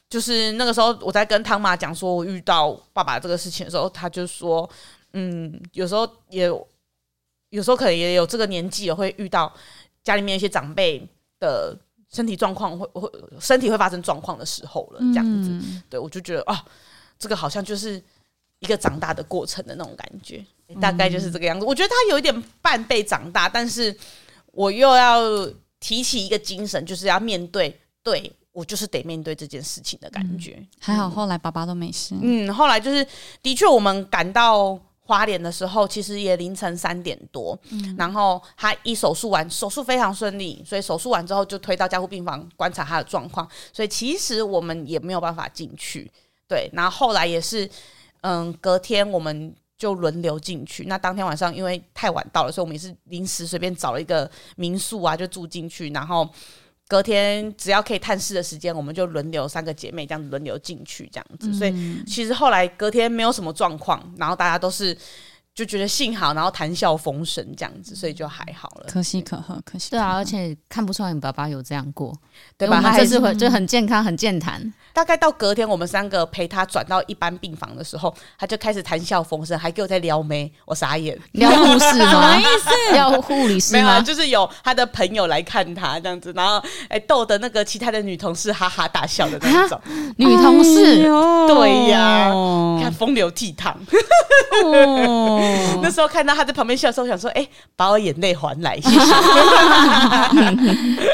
[0.07, 4.69] 就是那个时候我在跟汤妈讲说我遇到爸爸这个事情的时候，他就说，
[5.13, 6.45] 嗯，有时候也
[7.49, 9.51] 有时候可能也有这个年纪也，会遇到
[10.03, 11.05] 家里面一些长辈
[11.39, 11.75] 的
[12.13, 16.63] 身体状况会会身体会发生状况的时候了，这样子，嗯、对我就觉得啊，
[17.17, 18.01] 这个好像就是。
[18.59, 20.43] 一个长大的过程的那种感觉，
[20.79, 21.65] 大概就是这个样子。
[21.65, 23.95] 我觉得他有一点半被长大，但是
[24.53, 25.21] 我又要
[25.79, 30.55] 提起一个精神，就是要面对，对我就是得面对这件事情的感觉。
[30.57, 32.15] 嗯、还好后来爸爸都没事。
[32.21, 33.05] 嗯，后来就是
[33.43, 37.59] 的确，我们赶到花莲的时候，其实也凌晨三点多。
[37.69, 43.47] 嗯，然后他一手术完，手术非常顺利，所以手术完之后就推到加护病房观察他的状况。
[43.73, 46.09] 所以其实我们也没有办法进去。
[46.47, 47.69] 对，然后后来也是。
[48.25, 50.85] 嗯，隔天我们就轮流进去。
[50.85, 55.89] 那当天晚上因为太晚到了，所以我们也是临时随便找了一个民宿啊，就住进去。
[55.89, 56.27] 然后
[56.87, 61.53] 隔天只要可以探视的时间，我们就轮流三个姐妹这样子轮流进去，这样子。
[61.53, 64.97] 所以其实后来隔天没有什么状况，然后大家都是。
[65.55, 68.85] 就觉得幸好，然后谈笑风生这样子，所以就还好了。
[68.89, 69.89] 可喜可贺，可喜。
[69.89, 72.13] 对啊，而且看不出来你爸爸有这样过，
[72.57, 72.81] 对吧？
[72.81, 74.73] 他这次就很健康，很健谈。
[74.91, 81.17] 大概到隔天，我们三个陪他转到一般病房的时候，他就开始谈笑风生，还给我在撩妹，我傻眼。
[81.31, 82.11] 撩护士吗？
[82.11, 82.69] 什么意思？
[82.91, 83.79] 撩护理师吗？
[83.79, 89.79] 没有啊，就是有他的朋友来看他这样子，然后哎逗得那个其他的女同事哈哈大笑的那种。
[90.17, 91.03] 女同事，
[91.47, 92.31] 对呀，看
[92.95, 93.75] 风流倜傥。
[95.81, 98.99] 那时候看到他在旁边笑的时候，想说：“哎、欸，把我眼泪还来，谢谢。”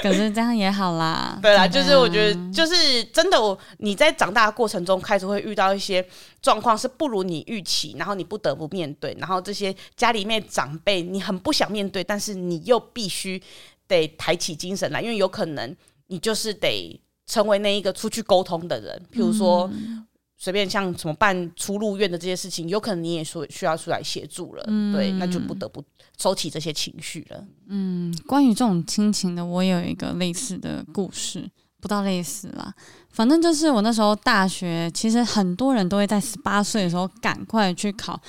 [0.04, 1.40] 可是这样也好啦。
[1.42, 6.06] 对啦，就是我觉得，就是真的，我你在长大的过程中，开始会遇到一些
[6.42, 13.42] 状况是不如你预期，然后你不得不面对，然后这些家里面长辈，你很不想面对，但是你又必须
[13.88, 15.76] 得抬起精神来，因为有可能
[16.08, 19.68] 你就是得成为那一个出去沟通的人，譬如说。
[19.74, 20.06] 嗯
[20.44, 25.84] 随便像什么办出入院的这些事情，有可能你也说需要出来协助了，嗯、对，那就不得不
[26.18, 27.46] 收起这些情绪了。
[27.68, 31.48] 嗯，关于这种亲情的，我有一个类似的故事，
[31.80, 32.74] 不到类似啦。
[33.12, 38.20] 反正就是我那时候大学，其实很多人都会在十八岁的时候赶快去考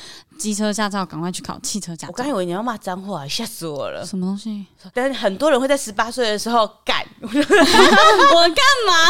[0.43, 2.13] 机车驾照，赶快去考汽车驾照。
[2.13, 4.05] 我刚以为你要骂脏话，吓死我了！
[4.05, 4.67] 什么东西？
[4.93, 9.07] 但是很多人会在十八岁的时候干， 我干嘛？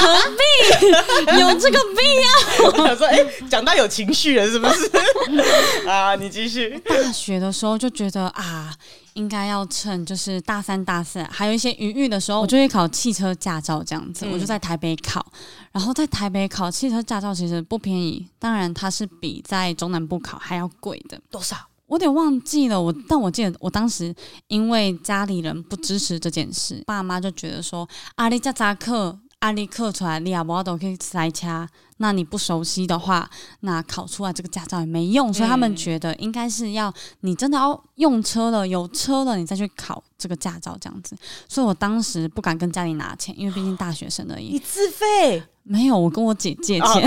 [0.00, 2.70] 何必有这个必要？
[2.70, 4.90] 我想说，哎、欸，讲到有情绪了，是不是？
[5.86, 6.82] 啊，你继续。
[6.86, 8.74] 大学的时候就觉得啊。
[9.16, 14.24] 应该要趁就是大三、大四还有一些余裕的时候，我就会考汽车驾照这样子。
[14.26, 15.24] 嗯、我就在台北考，
[15.72, 21.20] 然后在台北考汽车驾照其实不便宜，当然它是比在中南部考还要贵的。
[21.30, 21.56] 多少？
[21.86, 22.80] 我有点忘记了。
[22.80, 24.14] 我但我记得我当时
[24.48, 29.18] 因为家里人不支持这件事，爸妈就觉得说阿里加扎克。
[29.40, 31.68] 阿里克出来，你也无都可以塞车。
[31.98, 33.28] 那你不熟悉的话，
[33.60, 35.32] 那考出来这个驾照也没用。
[35.32, 41.16] 所以他们觉得应该是要你真的要用车了，有车了，你再去考这个驾照这样子。
[41.48, 44.52] 所以我当时不敢跟家里拿钱，因为毕竟大学生而已。
[44.52, 45.42] 你自费？
[45.68, 46.86] 没有，我跟我姐借钱。
[46.86, 46.92] 哦、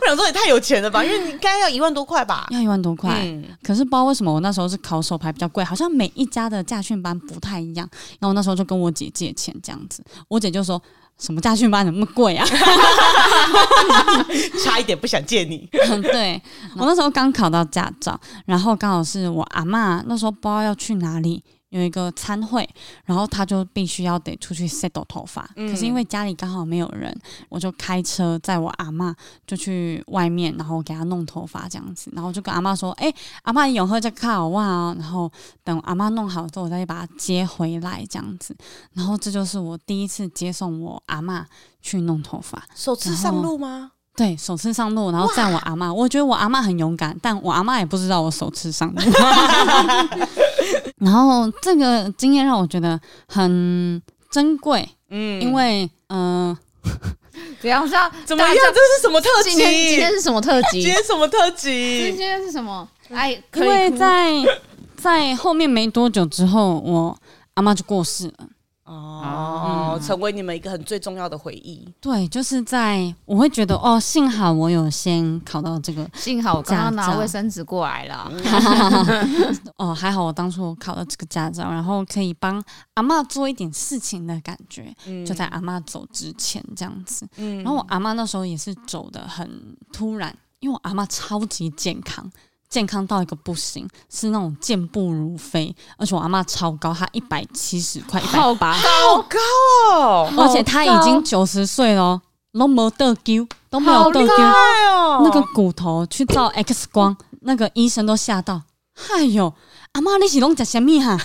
[0.00, 1.02] 我想说，也太有钱了吧？
[1.02, 2.46] 因为你应该要一万多块吧？
[2.50, 3.10] 要一万多块。
[3.24, 7.88] 嗯、可是不知道为什么，我那时候是考手牌比较贵，好像每一家的驾训班不太一样。
[8.18, 10.80] 然后我那时候就跟我姐借钱这样子，我姐就说
[11.18, 12.46] 什么驾训班怎么那么贵啊？
[14.62, 15.66] 差一点不想借你。
[16.02, 16.40] 对，
[16.76, 21.42] 我那时候刚考到驾照，然后刚好是我阿嬷那时候不知道要去哪里。
[21.70, 22.68] 有一个餐会，
[23.04, 25.48] 然后他就必须要得出去 set 头发。
[25.56, 27.14] 嗯、可是因为家里刚好没有人，
[27.48, 29.14] 我就开车载我阿妈
[29.46, 32.10] 就去外面，然后给他弄头发这样子。
[32.14, 35.30] 然后就跟阿妈说：“哎、欸，阿嬷永和在靠哇哦。”然后
[35.64, 38.56] 等阿妈弄好之后，我再把他接回来这样子。
[38.92, 41.46] 然后这就是我第一次接送我阿妈
[41.82, 43.90] 去弄头发，首次上路吗？
[44.16, 45.92] 对，首次上路，然后载我阿妈。
[45.92, 49.00] 我觉得我阿妈很勇敢，但我阿妈也不知道我首次上路。
[50.98, 56.58] 然后这个经验让我觉得很珍贵，嗯，因为嗯，呃
[57.60, 57.86] 怎样？
[57.86, 58.54] 是要，怎么样？
[58.54, 59.50] 这是什么特辑？
[59.50, 60.82] 今天今天是什么特辑？
[60.82, 62.04] 今天什么特辑？
[62.06, 62.88] 今天是什么？
[63.10, 64.32] 哎，因为在
[64.96, 67.16] 在后面没多久之后，我
[67.54, 68.48] 阿妈就过世了。
[68.86, 71.86] 哦，嗯、成为你们一个很最重要的回忆。
[72.00, 78.30] 对，就是在我会觉得哦，幸好我有先考到这个，幸好我刚刚拿卫生纸过来了。
[79.76, 82.62] 哦，还好我当初考到这个驾照，然后可以帮
[82.94, 87.26] 阿嬷做一点事情的感觉，嗯、就在阿嬷走之前这样子。
[87.36, 92.30] 嗯、然后我阿嬷那时候也是走的很突然，因为我阿嬷超级健康。
[92.68, 99.38] 健康到一个不行，是那种健步如飞，而且我阿妈超高，她一百七十块，一百八，好高
[99.94, 100.32] 哦！
[100.36, 102.20] 而且她已经九十岁了，
[102.52, 105.22] 都没得丢，都没有得丢哦。
[105.24, 108.62] 那个骨头去照 X 光，那个医生都吓到，
[109.10, 109.52] 哎呦！
[109.92, 111.14] 阿妈，你是拢食什么哈？
[111.14, 111.18] 你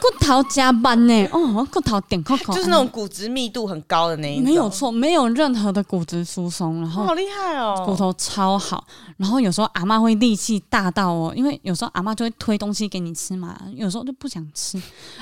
[0.00, 1.28] 骨头加班呢？
[1.32, 4.44] 哦，骨头点扣扣，就是那种骨质密度很高的那一种。
[4.44, 8.84] 没有错，没有任何的骨质疏松，然后好厉害哦，骨头超好。
[9.16, 14.80] 然后有时候阿妈会力气大到哦，因为有时候阿妈就会推东西给你吃嘛，有时候就不想吃。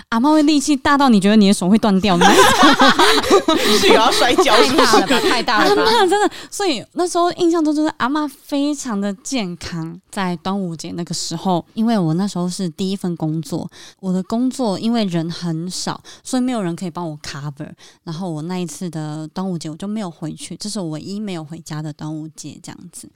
[0.08, 2.26] 阿妈会力气大到你觉得你的手会断掉吗？
[3.78, 4.54] 是有要摔跤？
[5.28, 5.84] 太大了吧？
[5.84, 6.06] 太大了吧？
[6.06, 6.30] 真的。
[6.50, 12.12] 所以那时候印象中就是阿妈非常的健康，在端午节那个时候，因为我。
[12.12, 13.66] 那时候是第一份工作，
[13.98, 17.70] 我的工作因为人很少，所以没有人可以帮我 cover。
[18.04, 23.10] 然后我那一次的端午节我就没有回去，这是我唯一没有回家的端午节这样子。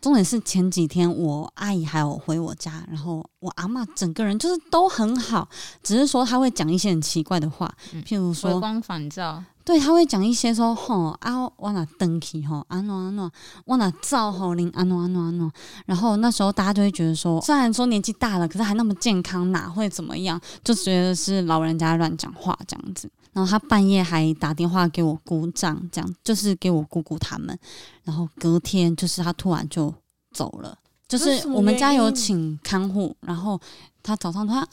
[0.00, 5.48] 重点是前几天我阿姨还有回我家，然后我阿妈整个人就是都很好，
[5.82, 7.72] 只是说她会讲一些很奇怪的话，
[8.04, 9.42] 譬如说回光返照。
[9.64, 13.30] 对，他会讲一些说吼啊，我那登去吼，安诺安诺，
[13.64, 15.50] 我那照吼林安诺安诺安诺。
[15.86, 20.40] 然后那时候大家就会觉得说，虽然说年纪大了，可是还那么健康，哪会怎么样？
[20.64, 23.08] 就觉得是老人家乱讲话这样子。
[23.32, 27.56] 然后他半夜还打电话给我姑丈，这样就是给我姑姑他们。
[28.02, 29.94] 然后隔天就是他突然就
[30.32, 33.60] 走了，就是我们家有请看护，然后
[34.02, 34.66] 他早上他阿嬷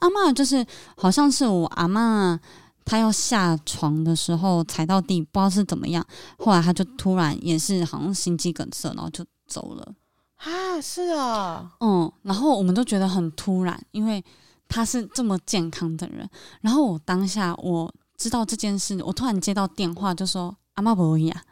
[0.00, 2.36] 阿嬷阿嬷，就是好像是我阿嬷。
[2.84, 6.04] 他要下床的时候踩到地，不知道是怎么样。
[6.38, 9.94] 后来他就突然也是好像心肌梗塞，然后就走了。
[10.36, 14.24] 啊，是啊，嗯，然后我们都觉得很突然，因为
[14.68, 16.28] 他是这么健康的人。
[16.60, 21.42] 然后我当下我知道这件事，我突然接到电话就说阿嬷不会啊，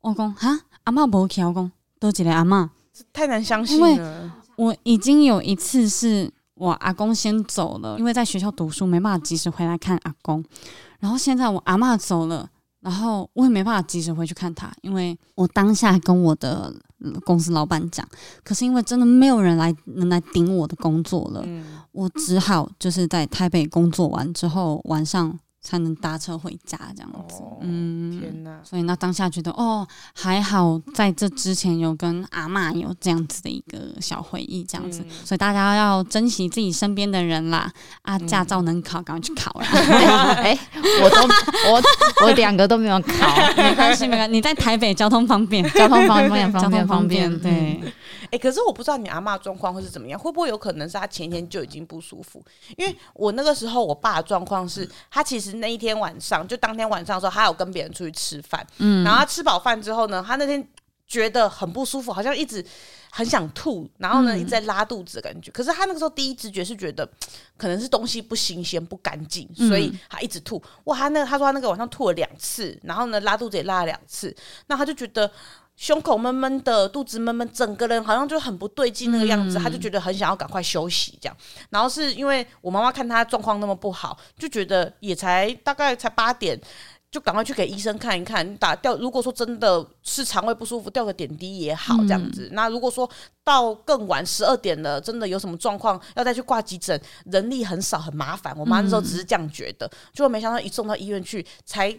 [0.00, 2.68] 我讲哈阿嬷不会，我讲多几个阿嬷，
[3.12, 4.32] 太难相信了。
[4.56, 6.32] 我已经有一次是。
[6.60, 10.44] 我阿公先走了，因为在学校读书没办法及时回来看阿公。
[10.98, 12.46] 然后现在我阿嬷走了，
[12.80, 16.70] 然后我也没办法及时回去看他，因为我当下跟我的
[17.24, 18.06] 公司老板讲，
[18.44, 21.42] 可是因为真的没有人来能来顶我的工作了，
[21.92, 25.38] 我只好就是在台北工作完之后晚上。
[25.62, 28.58] 才能搭车回家这样子，哦、嗯，天哪！
[28.64, 37.70] 所以那当下觉得哦，还好在这之前有跟阿嬷有这样子的一个小回忆，这样子，嗯、所以大家要珍惜自己身边的人啦。
[38.02, 39.66] 啊，驾照能考，赶快去考啦！
[40.40, 40.58] 哎、
[41.02, 41.22] 我都
[41.70, 41.82] 我
[42.26, 44.32] 我两个都没有考， 没关系，没关系。
[44.32, 47.80] 你在台北交通方便，交通方便，方便方便，对。
[48.30, 52.40] 哎、欸，可是我不知道你阿嬷状况会是怎么样，会不会有可能是他前一天就已经不舒服？
[52.76, 60.64] 因为我那个时候我爸的状况是，他其实那一天晚上就当天晚上的时候，他有跟别人出去吃饭，嗯，然后他吃饱饭之后呢，他那天
[61.08, 62.64] 觉得很不舒服，好像一直
[63.10, 65.50] 很想吐，然后呢一直在拉肚子的感觉。
[65.50, 67.04] 可是他那个时候第一直觉是觉得
[67.56, 70.62] 可能是东西不新鲜、不干净，所以他一直吐。
[70.84, 74.32] 哇，他那个他说他那个晚上吐了两次，然后呢拉肚子也拉了两次，
[74.68, 75.28] 那他就觉得。
[75.80, 81.34] 胸口闷闷的，肚子闷闷，整个人好像就很不对劲那个样子，嗯、他就觉得很想要赶快休息这样。
[81.70, 86.60] 然后是因为我妈妈看他状况那么不好，就觉得也才大概才八点，
[87.10, 88.94] 就赶快去给医生看一看，打掉。
[88.96, 92.48] 如果说真的是肠胃不舒服，吊个点滴也好，这样子。
[92.50, 93.10] 嗯、那如果说
[93.42, 98.54] 到更晚十二点了，真的有什么状况要再去挂急诊，人力很少，很麻烦。
[98.58, 101.98] 我妈那时候只是这样觉得，结果、嗯、没想到一送到医院去才。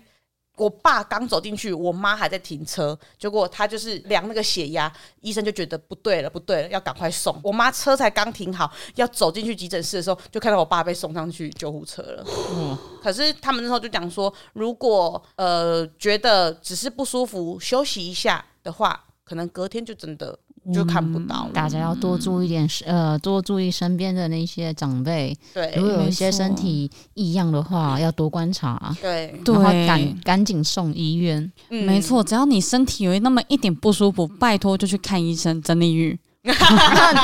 [0.61, 4.91] 我爸刚走进去，我妈还在停车，结果他就是量那个血压，
[5.21, 7.35] 医生就觉得不对了，不对了，要赶快送。
[7.43, 12.23] 我妈车才刚停好，要走进去急诊室的时候，就看到我爸被送上去救护车了。
[12.51, 20.37] 嗯，可是他们那时候就讲说，如果呃觉得只是不舒服，休息一下的话，可能隔天就真的。
[20.73, 25.35] 就看不到了，大家要多注意点，呃，多注意身边的那些长辈。
[25.53, 28.95] 对，如果有一些身体异样的话，要多观察。
[29.01, 31.51] 对，然后赶赶紧送医院。
[31.69, 35.59] 嗯，没错，只要你身体有那么一点不舒服，拜托就去看医生。
[35.63, 36.17] 曾丽玉，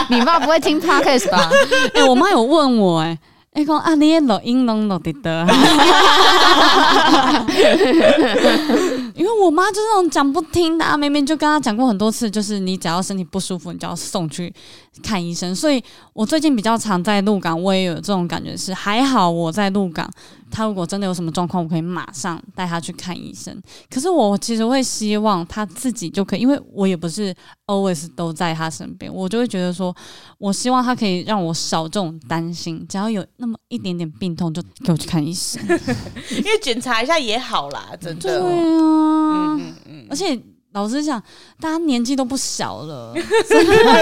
[0.09, 1.51] 你爸不会听 podcast 吧？
[1.93, 3.19] 哎，我妈有问我，哎。
[3.53, 5.47] 哎，讲啊，你录音录录得得，
[9.18, 14.53] 因为我妈就是那种讲不听的啊，明明就跟她讲过很多次，就是你只要身体不舒服，你就要送去
[15.01, 15.55] 看医生。
[15.55, 20.07] 所以我最近比较常在鹿港，我也有这种感觉是，还好我在鹿港。
[20.49, 23.61] 他如果真的有什么状况，我可以马上带他去看医生。
[23.89, 27.33] 可是我其实会希望他自己就可以，因为我也不是
[27.65, 29.95] always 都在他身边，我就会觉得说，
[30.37, 32.85] 我希望他可以让我少这种担心。
[32.87, 35.61] 只要有那么一点点病痛，就给我去看医生，
[36.37, 38.39] 因为检查一下也好啦，真的。
[38.39, 40.39] 对啊，嗯嗯嗯，而且。
[40.74, 41.20] 老实讲，
[41.59, 43.13] 大家年纪都不小了，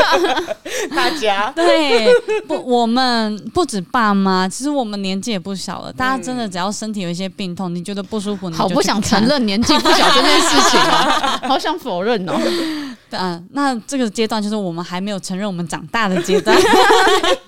[0.93, 2.11] 大家对
[2.47, 2.55] 不？
[2.55, 5.93] 我们不止爸妈，其实我们年纪也不小了。
[5.93, 12.33] 大家真的只要身体有一些病痛，你觉得不舒服，你好不想承认年纪不小这件事情啊， 好想否认哦。
[13.11, 16.57] 嗯，那这个阶段就是我们还没有承认我们长大的阶段。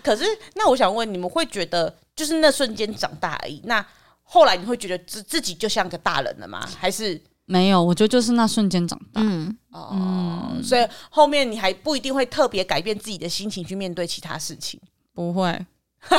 [0.02, 0.24] 可是，
[0.56, 3.62] 那我想问，你们会觉得就是那瞬间长大而已？
[3.66, 3.86] 那
[4.24, 6.66] 后来你会觉得自自己就像个大人了吗？
[6.80, 7.22] 还是？
[7.50, 9.22] 没有，我觉得就是那瞬间长大。
[9.22, 14.80] 嗯哦，嗯，所以后面你还不一定会特别改变自己的心情去面对其他事情，
[15.14, 15.66] 不会。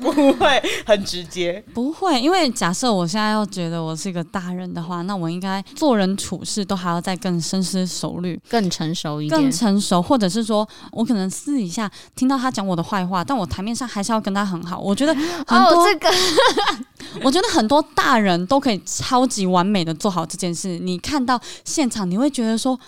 [0.00, 14.78] 不会很直接，不会，因为假设我现在要觉得我是一个大人的话，那我应该做人处事都还要再更深思熟虑、更成熟一点、更成熟，或者是说我可能私底下听到他讲我的坏话，但我台面上还是要跟他很好。
[14.78, 16.10] 我觉得很多、哦、这个，
[17.24, 20.78] 我觉得很多大人都可以超级完美的做好这件事。
[20.78, 22.78] 你看到现场，你会觉得说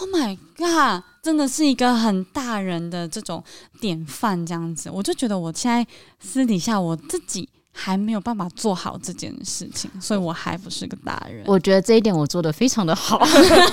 [0.00, 3.42] ：“Oh my god！” 真的是一个很大人的这种
[3.80, 5.84] 典范，这样子，我就觉得我现在
[6.20, 11.42] 私底下我自己还没有办法做好这件事情，所以我还不是个大人。
[11.44, 13.20] 我觉得这一点我做的非常的好，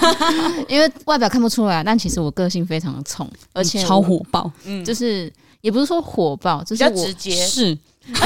[0.67, 5.31] 因为外表看不出来，但其实我个性非常的冲，而且超火爆，嗯，就是
[5.61, 7.77] 也不是说火爆，就是比较直接，是。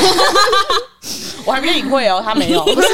[1.48, 2.88] 我还没隐晦哦，他没有， 不是，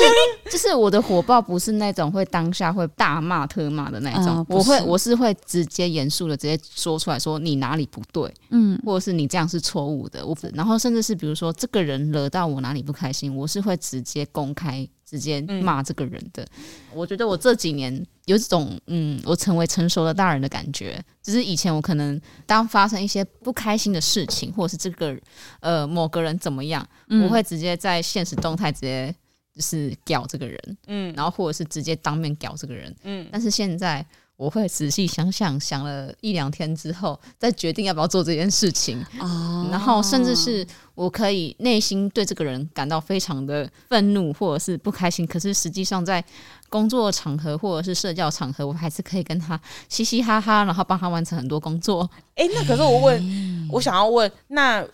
[0.52, 14.88] 就是我的火爆不是那种会当下会大骂特骂的那种，嗯、我会我是会直接严肃的直接说出来说你哪里不对，嗯，或者是你这样是错误的，我然后甚至是比如说这个人惹到我哪里不开心，我是会直接公开。
[15.06, 16.64] 直接骂这个人的，嗯、
[16.96, 21.04] 我觉得我这几年有这种嗯，我成为成熟的大人的感觉。
[21.22, 25.18] 只是以前我可能当发生一些不开心的事情，或者是这个
[25.60, 29.14] 呃某个人怎么样，嗯、我会直接在现实动态直接
[29.54, 33.28] 就是屌这个人，嗯，然后或者是直接当面屌这个人，嗯。
[33.32, 34.06] 但是现在
[34.36, 39.68] 我会仔细想想，想了一两天之后，再决定要不要做这件事情啊。
[39.72, 40.66] 然后甚至是。
[40.96, 46.24] 我可以内心对这个人感到非常的愤怒或者是不开心，可是实际上在
[46.70, 49.60] 工作场合或者是社交场合，我还是可以跟他
[49.90, 52.08] 嘻嘻哈哈，然后帮他完成很多工作。
[52.36, 54.86] 诶，那可是我问，我想要问，那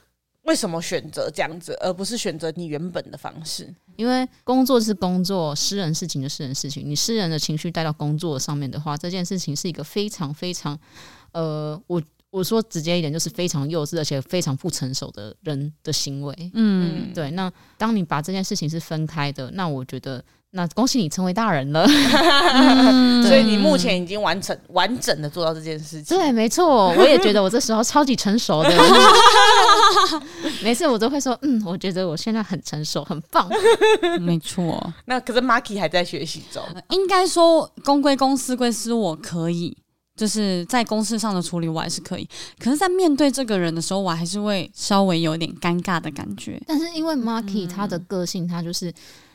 [0.43, 3.67] 为什么选择这样子，而不是选择你原本的方式？
[3.99, 10.79] 因为工作是工作，私人事情就私人事情，你私人的情绪带到工作上面的话，这件事情是一个非常非常，
[11.33, 12.01] 呃，我。
[12.31, 16.51] 我说直接一点，就是非常幼稚而且非常不成熟的人的行为。
[16.53, 17.31] 嗯，对。
[17.31, 21.85] 那当你把这件事情是分开的，那我觉得，那恭喜你成为大人了。
[21.85, 26.17] 嗯、 所以你目前已经完成完整的做到这件事情。
[26.17, 26.89] 对，没错。
[26.93, 28.69] 我也觉得我这时候超级成熟的。
[30.63, 33.47] 每次我都会说，嗯，我觉得我现在很成熟，很棒。
[34.19, 34.93] 没错。
[35.05, 36.63] 那可是 Marky 还在学习中。
[36.89, 39.77] 应该说，公归公，私归私，我可以。
[40.15, 42.27] 就是在公事上的处理我还是可以，
[42.61, 46.61] 可是，在面对这个人的时候，我还是会稍微有点尴尬的感觉。
[46.67, 48.93] 但是因为 Marky 他的个性，他就是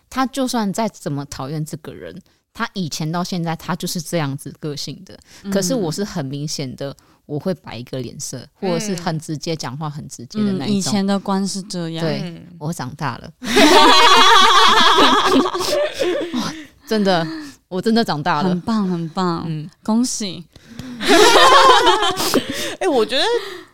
[0.09, 2.17] 他就算再怎么讨厌这个人，
[2.53, 5.19] 他以前到现在他就是这样子个性的，
[5.51, 6.97] 可是我是很明显的。
[7.27, 10.69] 我会摆一个脸色，或者是很直接讲话，很直接的那一种。
[10.69, 12.05] 嗯、以前的关是这样。
[12.05, 13.33] 对，我长大了，
[16.87, 17.27] 真的，
[17.67, 20.45] 我真的长大了，很棒，很棒，嗯，恭喜。
[22.75, 23.25] 哎、欸，我觉得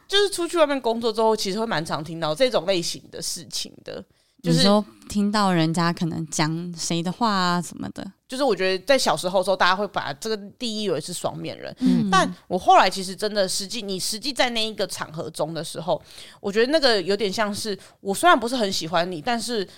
[0.06, 4.04] 就是出去外面工作之后，其实会蛮常听到这种类型的事情的。
[4.42, 11.74] 就是说，听到人家可能讲谁的话啊什么的，就是我觉得在小时候的时候，大家会把这个定义为是双面人。
[11.80, 16.00] 嗯，但我后来其实真的实际，你实际在那一个场合中的时候，
[16.40, 19.68] 我觉得那个有点像是我虽然不是很喜欢你，但是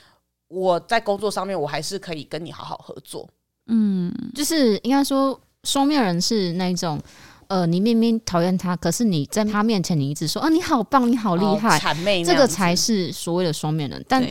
[0.48, 3.28] 我在工作上面我还是可以跟你好好合作。
[3.66, 7.00] 嗯，就是应该说双面人是那种。
[7.52, 14.02] 呃，你明明讨厌他，可是你在他面前，你一直说啊，你好棒，你好厉害，谄媚，这个才是所谓的双面人。
[14.08, 14.26] 但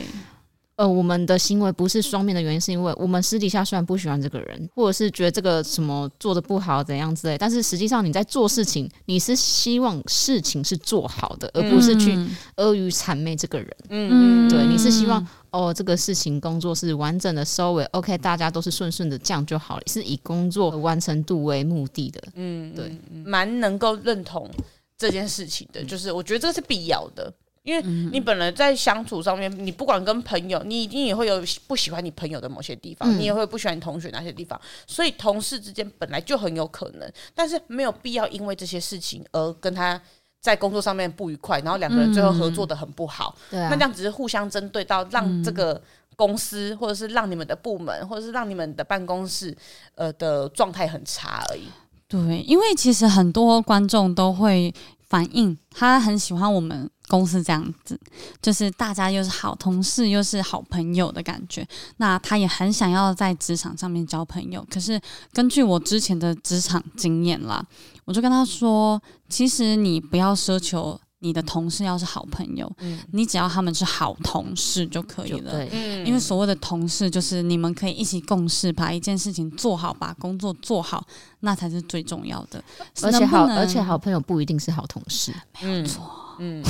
[0.76, 12.12] 呃，我们的行为不是双面的原因，是因为我们私底下虽然不喜欢这个人，或者是觉得这个什么做的不好怎样之类，但是实际上你在做事情，你是希望事情是做好的，而不是去
[12.56, 13.76] 阿谀谄媚这个人。
[13.90, 22.22] 嗯，对，你是希望哦，这个事情工作是完整的收尾，OK，大家都是顺顺的这样就好了，是以工作完成度为目的的。
[22.34, 24.50] 嗯，对，蛮能够认同
[24.96, 27.30] 这件事情的，就是我觉得这是必要的。
[27.62, 40.00] 因为你本来在相处上面，你不管跟朋友，你一定也会有不喜欢你朋友的某些地方，你也会不喜欢你同学哪些地方，所以同事之间本来就很有可能，但是没有必要因为这些事情而跟他
[40.40, 43.36] 在工作上面不愉快，然后两个人最后合作的很不好。
[43.50, 45.80] 那这样只是互相针对到让这个
[46.16, 49.56] 公司，或者是让你们的部门，或者是让你们的办公室，
[49.94, 51.68] 呃的状态很差而已。
[52.08, 54.74] 对，因为其实很多观众都会
[55.08, 56.90] 反映，他很喜欢我们。
[57.12, 58.00] 公司这样子，
[58.40, 61.66] 就是大家又是好同事，又是好朋友的感觉。
[61.98, 64.66] 那他也很想要在职场上面交朋友。
[64.70, 64.98] 可是
[65.30, 67.62] 根据我之前的职场经验啦，
[68.06, 68.98] 我就跟他说，
[69.28, 75.52] 其实你不要奢求你的同事要是好朋友，嗯，你只要他们是好同事就可以了。
[75.70, 81.06] 嗯，因为所谓的同事，就是你们可以一起共事，把一件事情做好，把工作做好，
[81.40, 82.64] 那才是最重要的。
[83.02, 86.02] 而且好，而且好朋友不一定是好同事，没有错。
[86.02, 86.62] 嗯，嗯，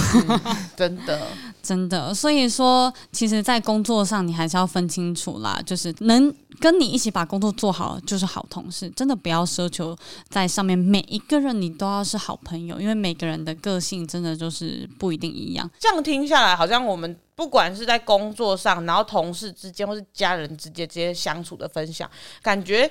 [0.76, 1.26] 真的，
[1.62, 5.60] 真的，所以说，其实，在工作上，你还是要分清楚啦。
[5.64, 8.90] 就是能跟你一起把工作做好，就是好同事。
[8.90, 9.96] 真的不要奢求
[10.28, 15.70] 在上面每一个人你都要是好朋友，因为每个人的个性真的就是不一定一样。
[15.78, 22.10] 这样听下来，好像我们不管是在工作上，然后同事之间，或是家人之间这些相处的分享，
[22.42, 22.90] 感觉。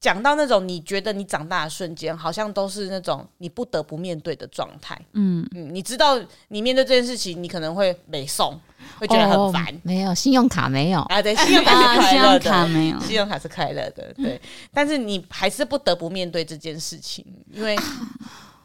[0.00, 4.98] 讲到那种你觉得你长大的瞬间，好像都是那种你不得不面对的状态。
[5.12, 8.58] 嗯嗯，你知道你面对这件事情，你可能会没送，
[8.98, 9.62] 会觉得很烦。
[9.66, 9.80] 哦。
[9.82, 11.20] 没有信用卡没有啊？
[11.20, 14.12] 对， 信用卡是快乐的，信用卡没有，信用卡是快乐的。
[14.14, 14.40] 对，嗯，
[14.72, 17.22] 但是你还是不得不面对这件事情，
[17.52, 17.76] 因为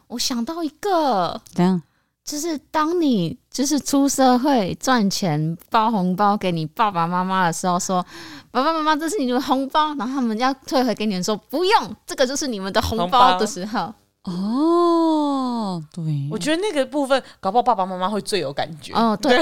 [0.06, 1.82] 我想到一个，怎样？
[2.26, 8.04] 就是当你就是出社会赚钱包红包给你爸爸妈妈的时候，说
[8.50, 13.94] 爸爸妈妈这是你们的红包，然后他们要退回给你们说不用，这个就是你们的红包的时候。
[14.24, 18.92] 哦，对，我觉得那个部分搞不好爸爸妈妈会最有感觉。
[18.92, 19.38] 哦，对，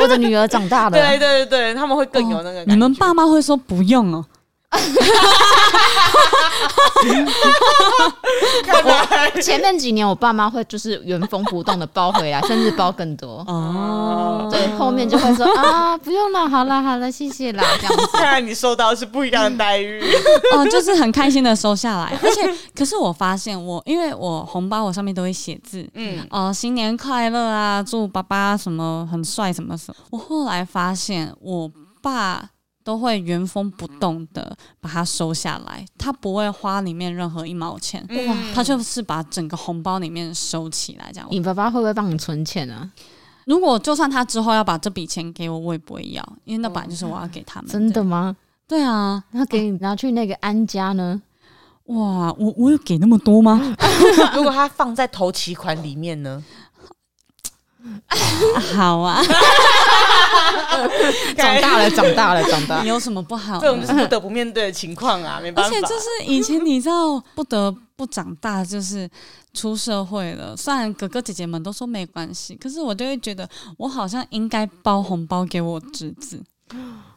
[0.00, 2.72] 我的女儿长大了， 对对对对，他们会更有那个感觉。
[2.72, 4.26] 哦，你们爸妈会说不用哦。
[4.26, 4.37] 我
[9.40, 13.42] 前面几年，我爸妈会就是原封不动的包回来，甚至包更多。
[13.46, 18.06] 哦，对，后面就会说啊，不用了，好了好了，谢谢啦，这样子。
[18.12, 20.02] 看来你收到是不一样的待遇。
[20.54, 29.94] 哦，就是很开心的收下来，而且可是我发现我，因为我红包我上面都会写字，嗯，哦，新年快乐啊，祝爸爸什么很帅什么什么。
[30.10, 31.70] 我后来发现我
[32.02, 32.50] 爸。
[32.88, 41.28] 都会原封不动的把它收下来，他不会花里面任何一毛钱，哇，他就是把整个红包里面收起来这样。
[41.30, 42.90] 你爸爸会不会帮你存钱啊？
[43.44, 47.70] 如果就算他之后要把这笔钱给我，我也不会要，因为那本来就是我要给他们。
[47.70, 48.34] 真的吗？
[48.66, 51.20] 对啊，那给你拿去那个安家呢？
[51.88, 53.60] 哇，我我有给那么多吗？
[54.34, 56.42] 如果他放在头期款里面呢？
[58.74, 59.22] 好啊，
[61.36, 63.58] 长大了，长大了，长大了，你有什么不好？
[63.58, 65.68] 这种就是不得不面对的情况啊，没办法。
[65.68, 69.08] 而且就是以前你知道，不得不长大，就是
[69.54, 70.56] 出社会了。
[70.56, 76.40] 虽然哥哥姐姐们都说没关系，可是我就会觉得，我好像应该包红包给我侄子。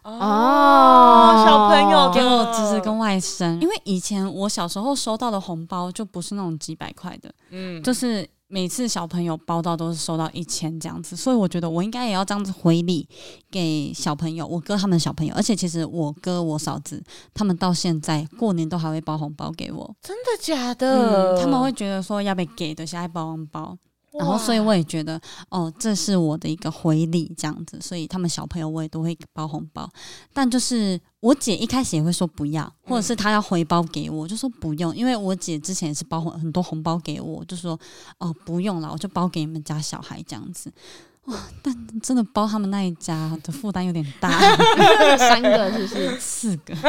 [0.03, 8.27] 哦，小朋友给我侄子跟外甥，因为以前我小时候收到的红包就不是那种几百块的，嗯，就是。
[8.51, 13.07] 每次小朋友包到都是收到一千这样子，所以我觉得我应该也要这样子回礼
[13.49, 15.33] 给小朋友，我哥他们小朋友。
[15.35, 17.01] 而且其实我哥我嫂子
[17.33, 21.37] 他们到现在过年都还会包红包给我，真的假的？
[21.37, 23.77] 嗯，他们会觉得说要被给的，现在包红包。
[24.17, 27.79] 然后，所以我也觉得，哦，这是我的一个回礼，这样子。
[27.81, 29.89] 所以他们小朋友我也都会包红包，
[30.33, 37.79] 但就是我姐一开始也会说不要，或者是她要回包给我，就说不用，因为我姐之前也是包很多红包给我，就说
[38.17, 40.71] 哦不用了，我就包给你们家小孩这样子。
[41.25, 41.37] 哇！
[41.61, 44.31] 但真的包他们那一家的负担有点大，
[45.15, 46.19] 三个是不是？
[46.19, 46.75] 四个，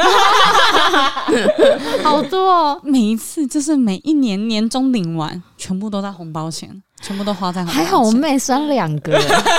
[2.03, 2.81] 好多哦！
[2.83, 7.63] 每一次就是每一年年终领完，全部都在红包钱，全部都花在。
[7.65, 9.13] 还好我妹生两个，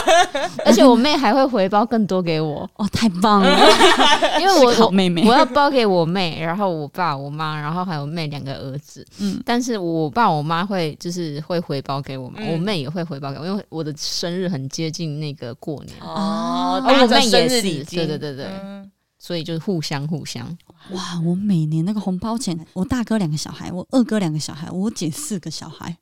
[0.64, 2.68] 而且我妹还会回包更多给我。
[2.76, 3.56] 哦，太棒了！
[4.40, 9.06] 因为我好妹妹，我要包给我妹，然后我爸、我妈，然后还有妹两个儿子。
[9.18, 20.46] 嗯，但是我爸、我妈会就是会回包给我们，嗯、我妹也会回包给我，因为我的生日很接近那个过年哦，而我妹也是，对对对对，嗯、所以就是互相互相。
[20.92, 25.96] 哇，我每年那个红包钱，我大哥两个小孩，我二哥两个小孩，我姐四个小孩。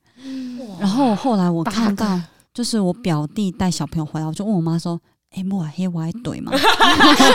[0.68, 2.20] 哇然后后来我看到，
[2.54, 5.00] 就是我表弟带小朋友回来，我就问我妈说
[5.34, 6.52] ：“哎，莫黑我还对吗？”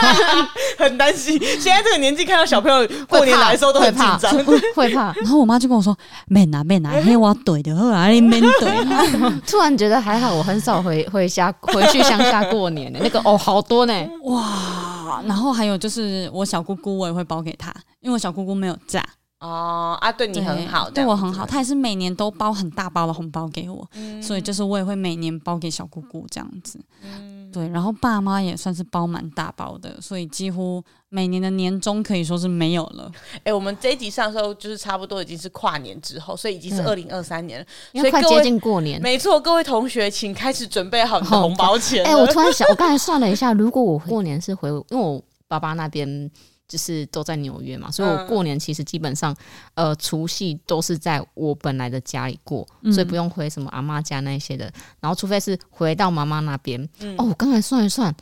[0.78, 1.36] 很担心。
[1.40, 4.32] 现在这个年纪，看到小朋友过年来的时候都很紧张，
[4.74, 5.12] 会怕。
[5.14, 5.96] 然后我妈就跟我说
[6.28, 8.88] ：“没拿没拿，黑我怼的，后来你没怼。”
[9.44, 13.92] 突然觉得还好，我很少回回家回去乡下过年的那个哦，好多呢，
[14.24, 15.20] 哇！
[15.26, 19.04] 然后还有就是我小姑姑，我也会包给她，因为我小姑姑没有嫁。
[19.40, 33.08] 哦啊，对你很好，对我很好，他也是每年都包很大包的红包给我，嗯、所以就是我也会每年包给小姑姑这样子，嗯、对，然后爸妈也算是包蛮大包的，所以几乎每年的年终可以说是没有了。
[33.36, 42.04] 哎、欸，我们这一集上的时候就是差不多已经是跨年之后，所以已经是二零二三年了，因为快接近过年，没错，各位同学请开始准备好你的红包钱。
[42.04, 46.28] 哎、欸，我突然想，我刚才算了一下，如果我过年是回，因为我爸爸那边。
[46.68, 49.34] 就是都在纽约嘛，所以我过年其实基本上，
[49.74, 54.70] 呃，除夕都是在我本来的家里过，嗯、所以不用回什么阿妈家那些的。
[55.00, 58.14] 然后除非是回到妈妈那边，嗯、哦，我刚才算一算，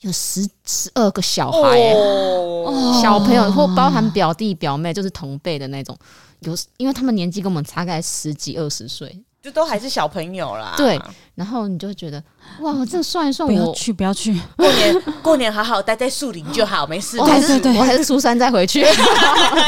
[0.00, 5.96] 有十十二个小孩，哦、小朋友或包含表弟表妹，就是同辈的那种，
[6.40, 9.22] 有因为他们年纪跟我们差概十几二十岁。
[9.42, 10.96] 就都还是小朋友啦，对，
[11.34, 12.22] 然后你就会觉得
[12.60, 17.18] 哇，这算一算，我不要去，不要去，过年过年好好待在树林就好，没事。
[17.18, 18.82] 对对对，我还是 初三再回去。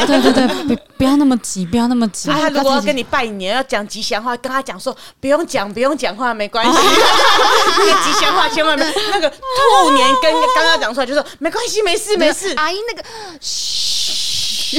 [0.07, 2.31] 对对对，不不要那么急，不要那么急。
[2.31, 6.71] 他如果要跟你拜年，要讲吉祥话，跟他讲说不用讲，不用讲话，没关系。
[7.77, 12.55] 那个吉祥话千万没那个兔年跟刚刚讲出来就说没关系，没事没事。
[12.55, 13.05] 阿姨那个
[13.41, 13.94] 嘘。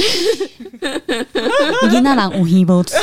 [1.90, 2.96] 你那人有鱼无吃，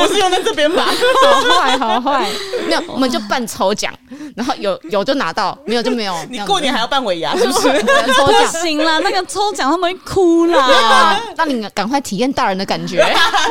[0.00, 0.86] 我是用在这边吧？
[1.22, 2.26] 好坏，好坏。
[2.66, 3.92] 没有，我们就办抽奖，
[4.36, 6.14] 然后有有就拿到，没有就没有。
[6.30, 7.68] 你过年还要办尾牙，是不是？
[8.14, 11.20] 抽奖不行啦，那个抽奖他们会哭啦。
[11.36, 13.02] 让你赶快体验大人的感觉。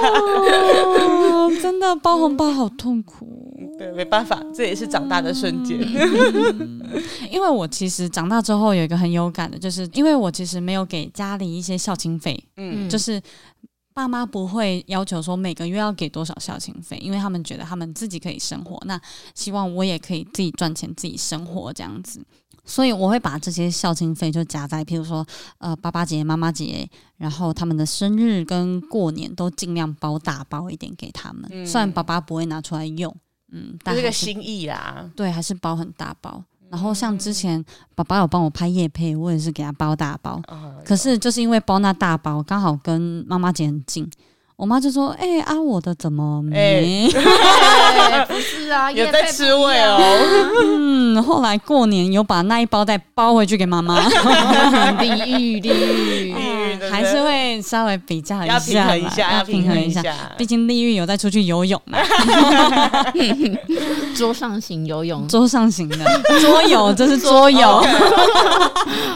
[0.02, 3.43] 哦，真的包红包好痛苦。
[3.78, 5.80] 对，没办法，这也是长大的瞬间。
[7.32, 13.22] 因为我其实长大之后有一个很有感的，就是因为我其实没有给家里一些孝亲费，嗯，就是
[13.94, 19.00] 爸妈不会要求说每个月要给多少孝亲费，因为他们觉得他们自己可以生活，那
[19.34, 22.24] 希望我也可以自己赚钱自己生活这样子，
[22.64, 25.26] 所以我会把这些孝亲费就夹在，譬如说
[25.58, 33.16] 呃爸爸节、妈妈节，然后他们的生日跟过年都尽量包大包一点给他们，嗯，虽然爸爸不会拿出来用。
[33.54, 36.44] 嗯，但是这个心意啦，对，还是包很大包。
[36.70, 40.42] 然后像之前爸爸有帮我拍夜配，我也是给他包大包。
[40.48, 44.10] 哦、可是就是因为包那大包刚好跟妈妈姐很近，
[44.56, 47.10] 我妈就说：“哎、欸，啊我的怎么没？
[47.10, 50.00] 欸、 不是啊，有在吃味哦。
[50.64, 54.00] ”嗯，后来过年有把那一包再包回去给妈妈。
[55.02, 55.10] 礼
[55.42, 56.36] 遇礼遇。
[56.92, 60.04] 还是会稍微比较一下，要平衡一下，要平衡一下。
[60.38, 61.98] 毕竟丽玉有在出去游泳嘛，
[64.16, 65.98] 桌上型游泳，桌上型的
[66.42, 67.84] 桌游，这是桌游。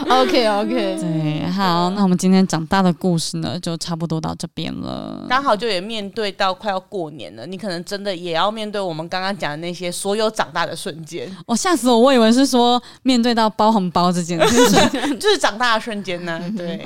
[0.08, 5.26] OK OK，对，好，那我们今天长大的故事呢，就差不多到这边了。
[5.28, 11.30] 刚好就也面对到快要过年了，你可能真的也要面对我们刚刚讲的那些所有长大的瞬间。
[11.46, 14.88] 我吓死我，我以为是说面对到包红包这件事，
[15.20, 16.40] 就是长大的瞬间呢。
[16.56, 16.84] 对。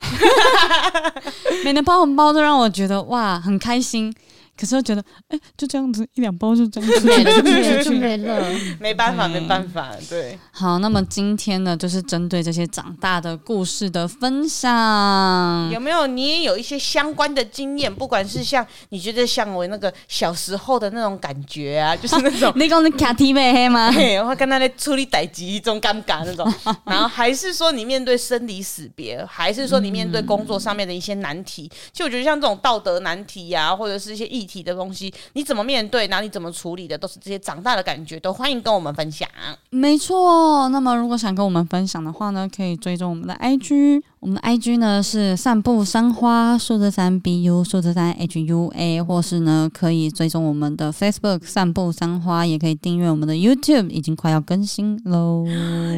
[1.64, 4.14] 每年包红包都让我觉得哇很开心，
[4.58, 8.44] 可是又觉得，哎、欸，就这样子一两包就这样子没了，没了，就没了，
[8.80, 10.36] 没办法，没办法，对。
[10.50, 17.94] 好，那么今天呢，就是针对这些长大的故事的分享，有没有你也有一些相关的经验？
[17.94, 23.90] 不管是像你觉得像我那个小时候的那种感觉啊，就是那种 你讲你卡提妹黑吗？
[23.94, 26.52] 对，然后跟他在处理代志一种尴尬那种，
[26.84, 31.70] 然后还是说你面对生离死别，还是说你面对工作上面的一些难题？
[31.92, 36.08] 就我觉得像这种道德难题呀、啊，或者是一些议题的东西，你怎么面对？
[36.08, 36.98] 然后你怎么处理的？
[36.98, 39.28] 都是这些长大的感觉，都欢迎跟我们分享。
[39.70, 55.44] 没错，那么如果想跟我们分享的话呢，可以追踪我们的 IG，我们的 IG 呢是散步山花数字三 BU 数字三 HUA，或是呢可以追踪我们的 Facebook 散步山花，也可以订阅我们的 YouTube，已经快要更新喽。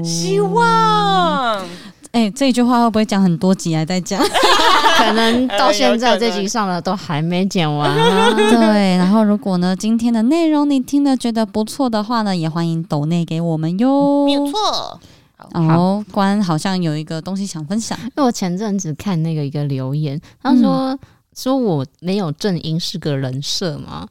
[0.04, 1.64] 希望。
[2.12, 4.20] 哎、欸，这一句话会不会讲很多集还在讲？
[4.98, 8.34] 可能到现在这集上了都还没讲完、啊。
[8.34, 14.24] 对，然后如果呢今天的内容你听了觉得不错的话呢，也欢迎抖内给我们哟。
[14.24, 15.00] 没有错。
[15.54, 20.98] 哦，关好像有一个东西想分享，因为我前阵子看那个一个留言，他说、嗯、
[21.34, 24.06] 说我没有正音是个人设吗？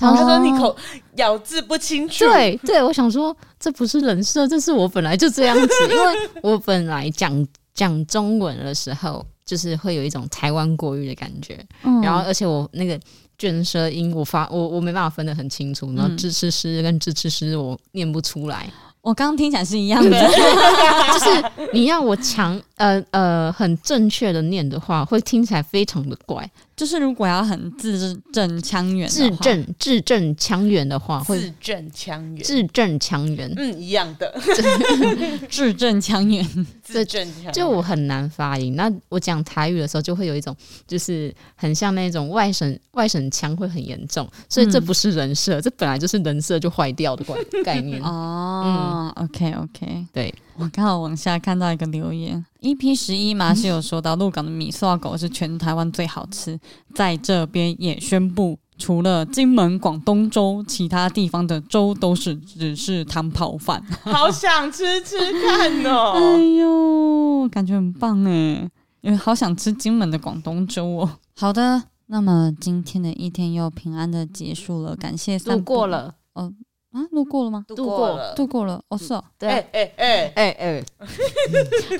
[0.00, 0.74] 他说你口
[1.16, 2.24] 咬字不清楚。
[2.24, 5.68] 对对，我想说这不是人设，这是我本来就这样子。
[5.90, 11.58] 因为我本来讲讲中文的时候，就是会有一种台湾国语的感觉。
[11.82, 12.98] 嗯、然后，而且我那个
[13.38, 15.92] 卷舌音，我发我我没办法分得很清楚。
[15.94, 18.68] 然后吱吱吱跟吱吱吱，我念不出来。
[19.02, 20.10] 我刚刚听起来是一样的，
[21.14, 26.46] 就是你要我强呃呃很正确的念的话，会听起来非常的怪。
[26.80, 34.34] 就是如果要很字正腔圆，字正字正腔圆的话，会字正腔圆，字正腔圆，嗯，一样的，
[35.50, 36.42] 字正腔圆，
[36.82, 38.74] 字正腔圆，就我很难发音。
[38.76, 40.56] 那我讲台语的时候，就会有一种
[40.86, 44.26] 就是很像那种外省外省腔，会很严重。
[44.48, 48.02] 所以这不是人设，这本来就是人设就坏掉的概概念。
[48.02, 50.34] 哦，嗯，OK OK，对。
[50.60, 56.60] 我刚好往下看到一个留言，EP 十一嘛是有说到鹿港的米刷狗是全台湾最好吃，
[56.94, 63.82] 在这边也宣布，除了金门广东粥，其他地方的粥都是只是汤泡饭。
[64.02, 66.12] 好想吃吃看哦！
[66.20, 71.10] 哎呦，感觉很棒哎，因为好想吃金门的广东粥哦。
[71.36, 76.52] 好的，那么今天的一天又平安的结束了，感谢三度过了哦。
[76.92, 77.64] 啊，路过了吗？
[77.68, 78.82] 度过了，度过了。
[78.88, 79.22] 哦，是哦。
[79.38, 80.84] 对，哎哎哎哎哎，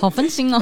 [0.01, 0.61] 好分心哦。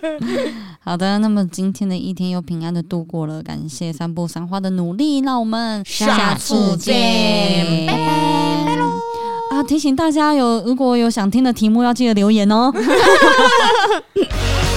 [0.84, 8.90] 好的，那么今天的一天又平安的度过了，感谢三步三花的努力，那我们下次见，拜拜，拜喽。
[9.50, 12.70] 啊，提醒大家有如果有想听的题目，要记得留言哦。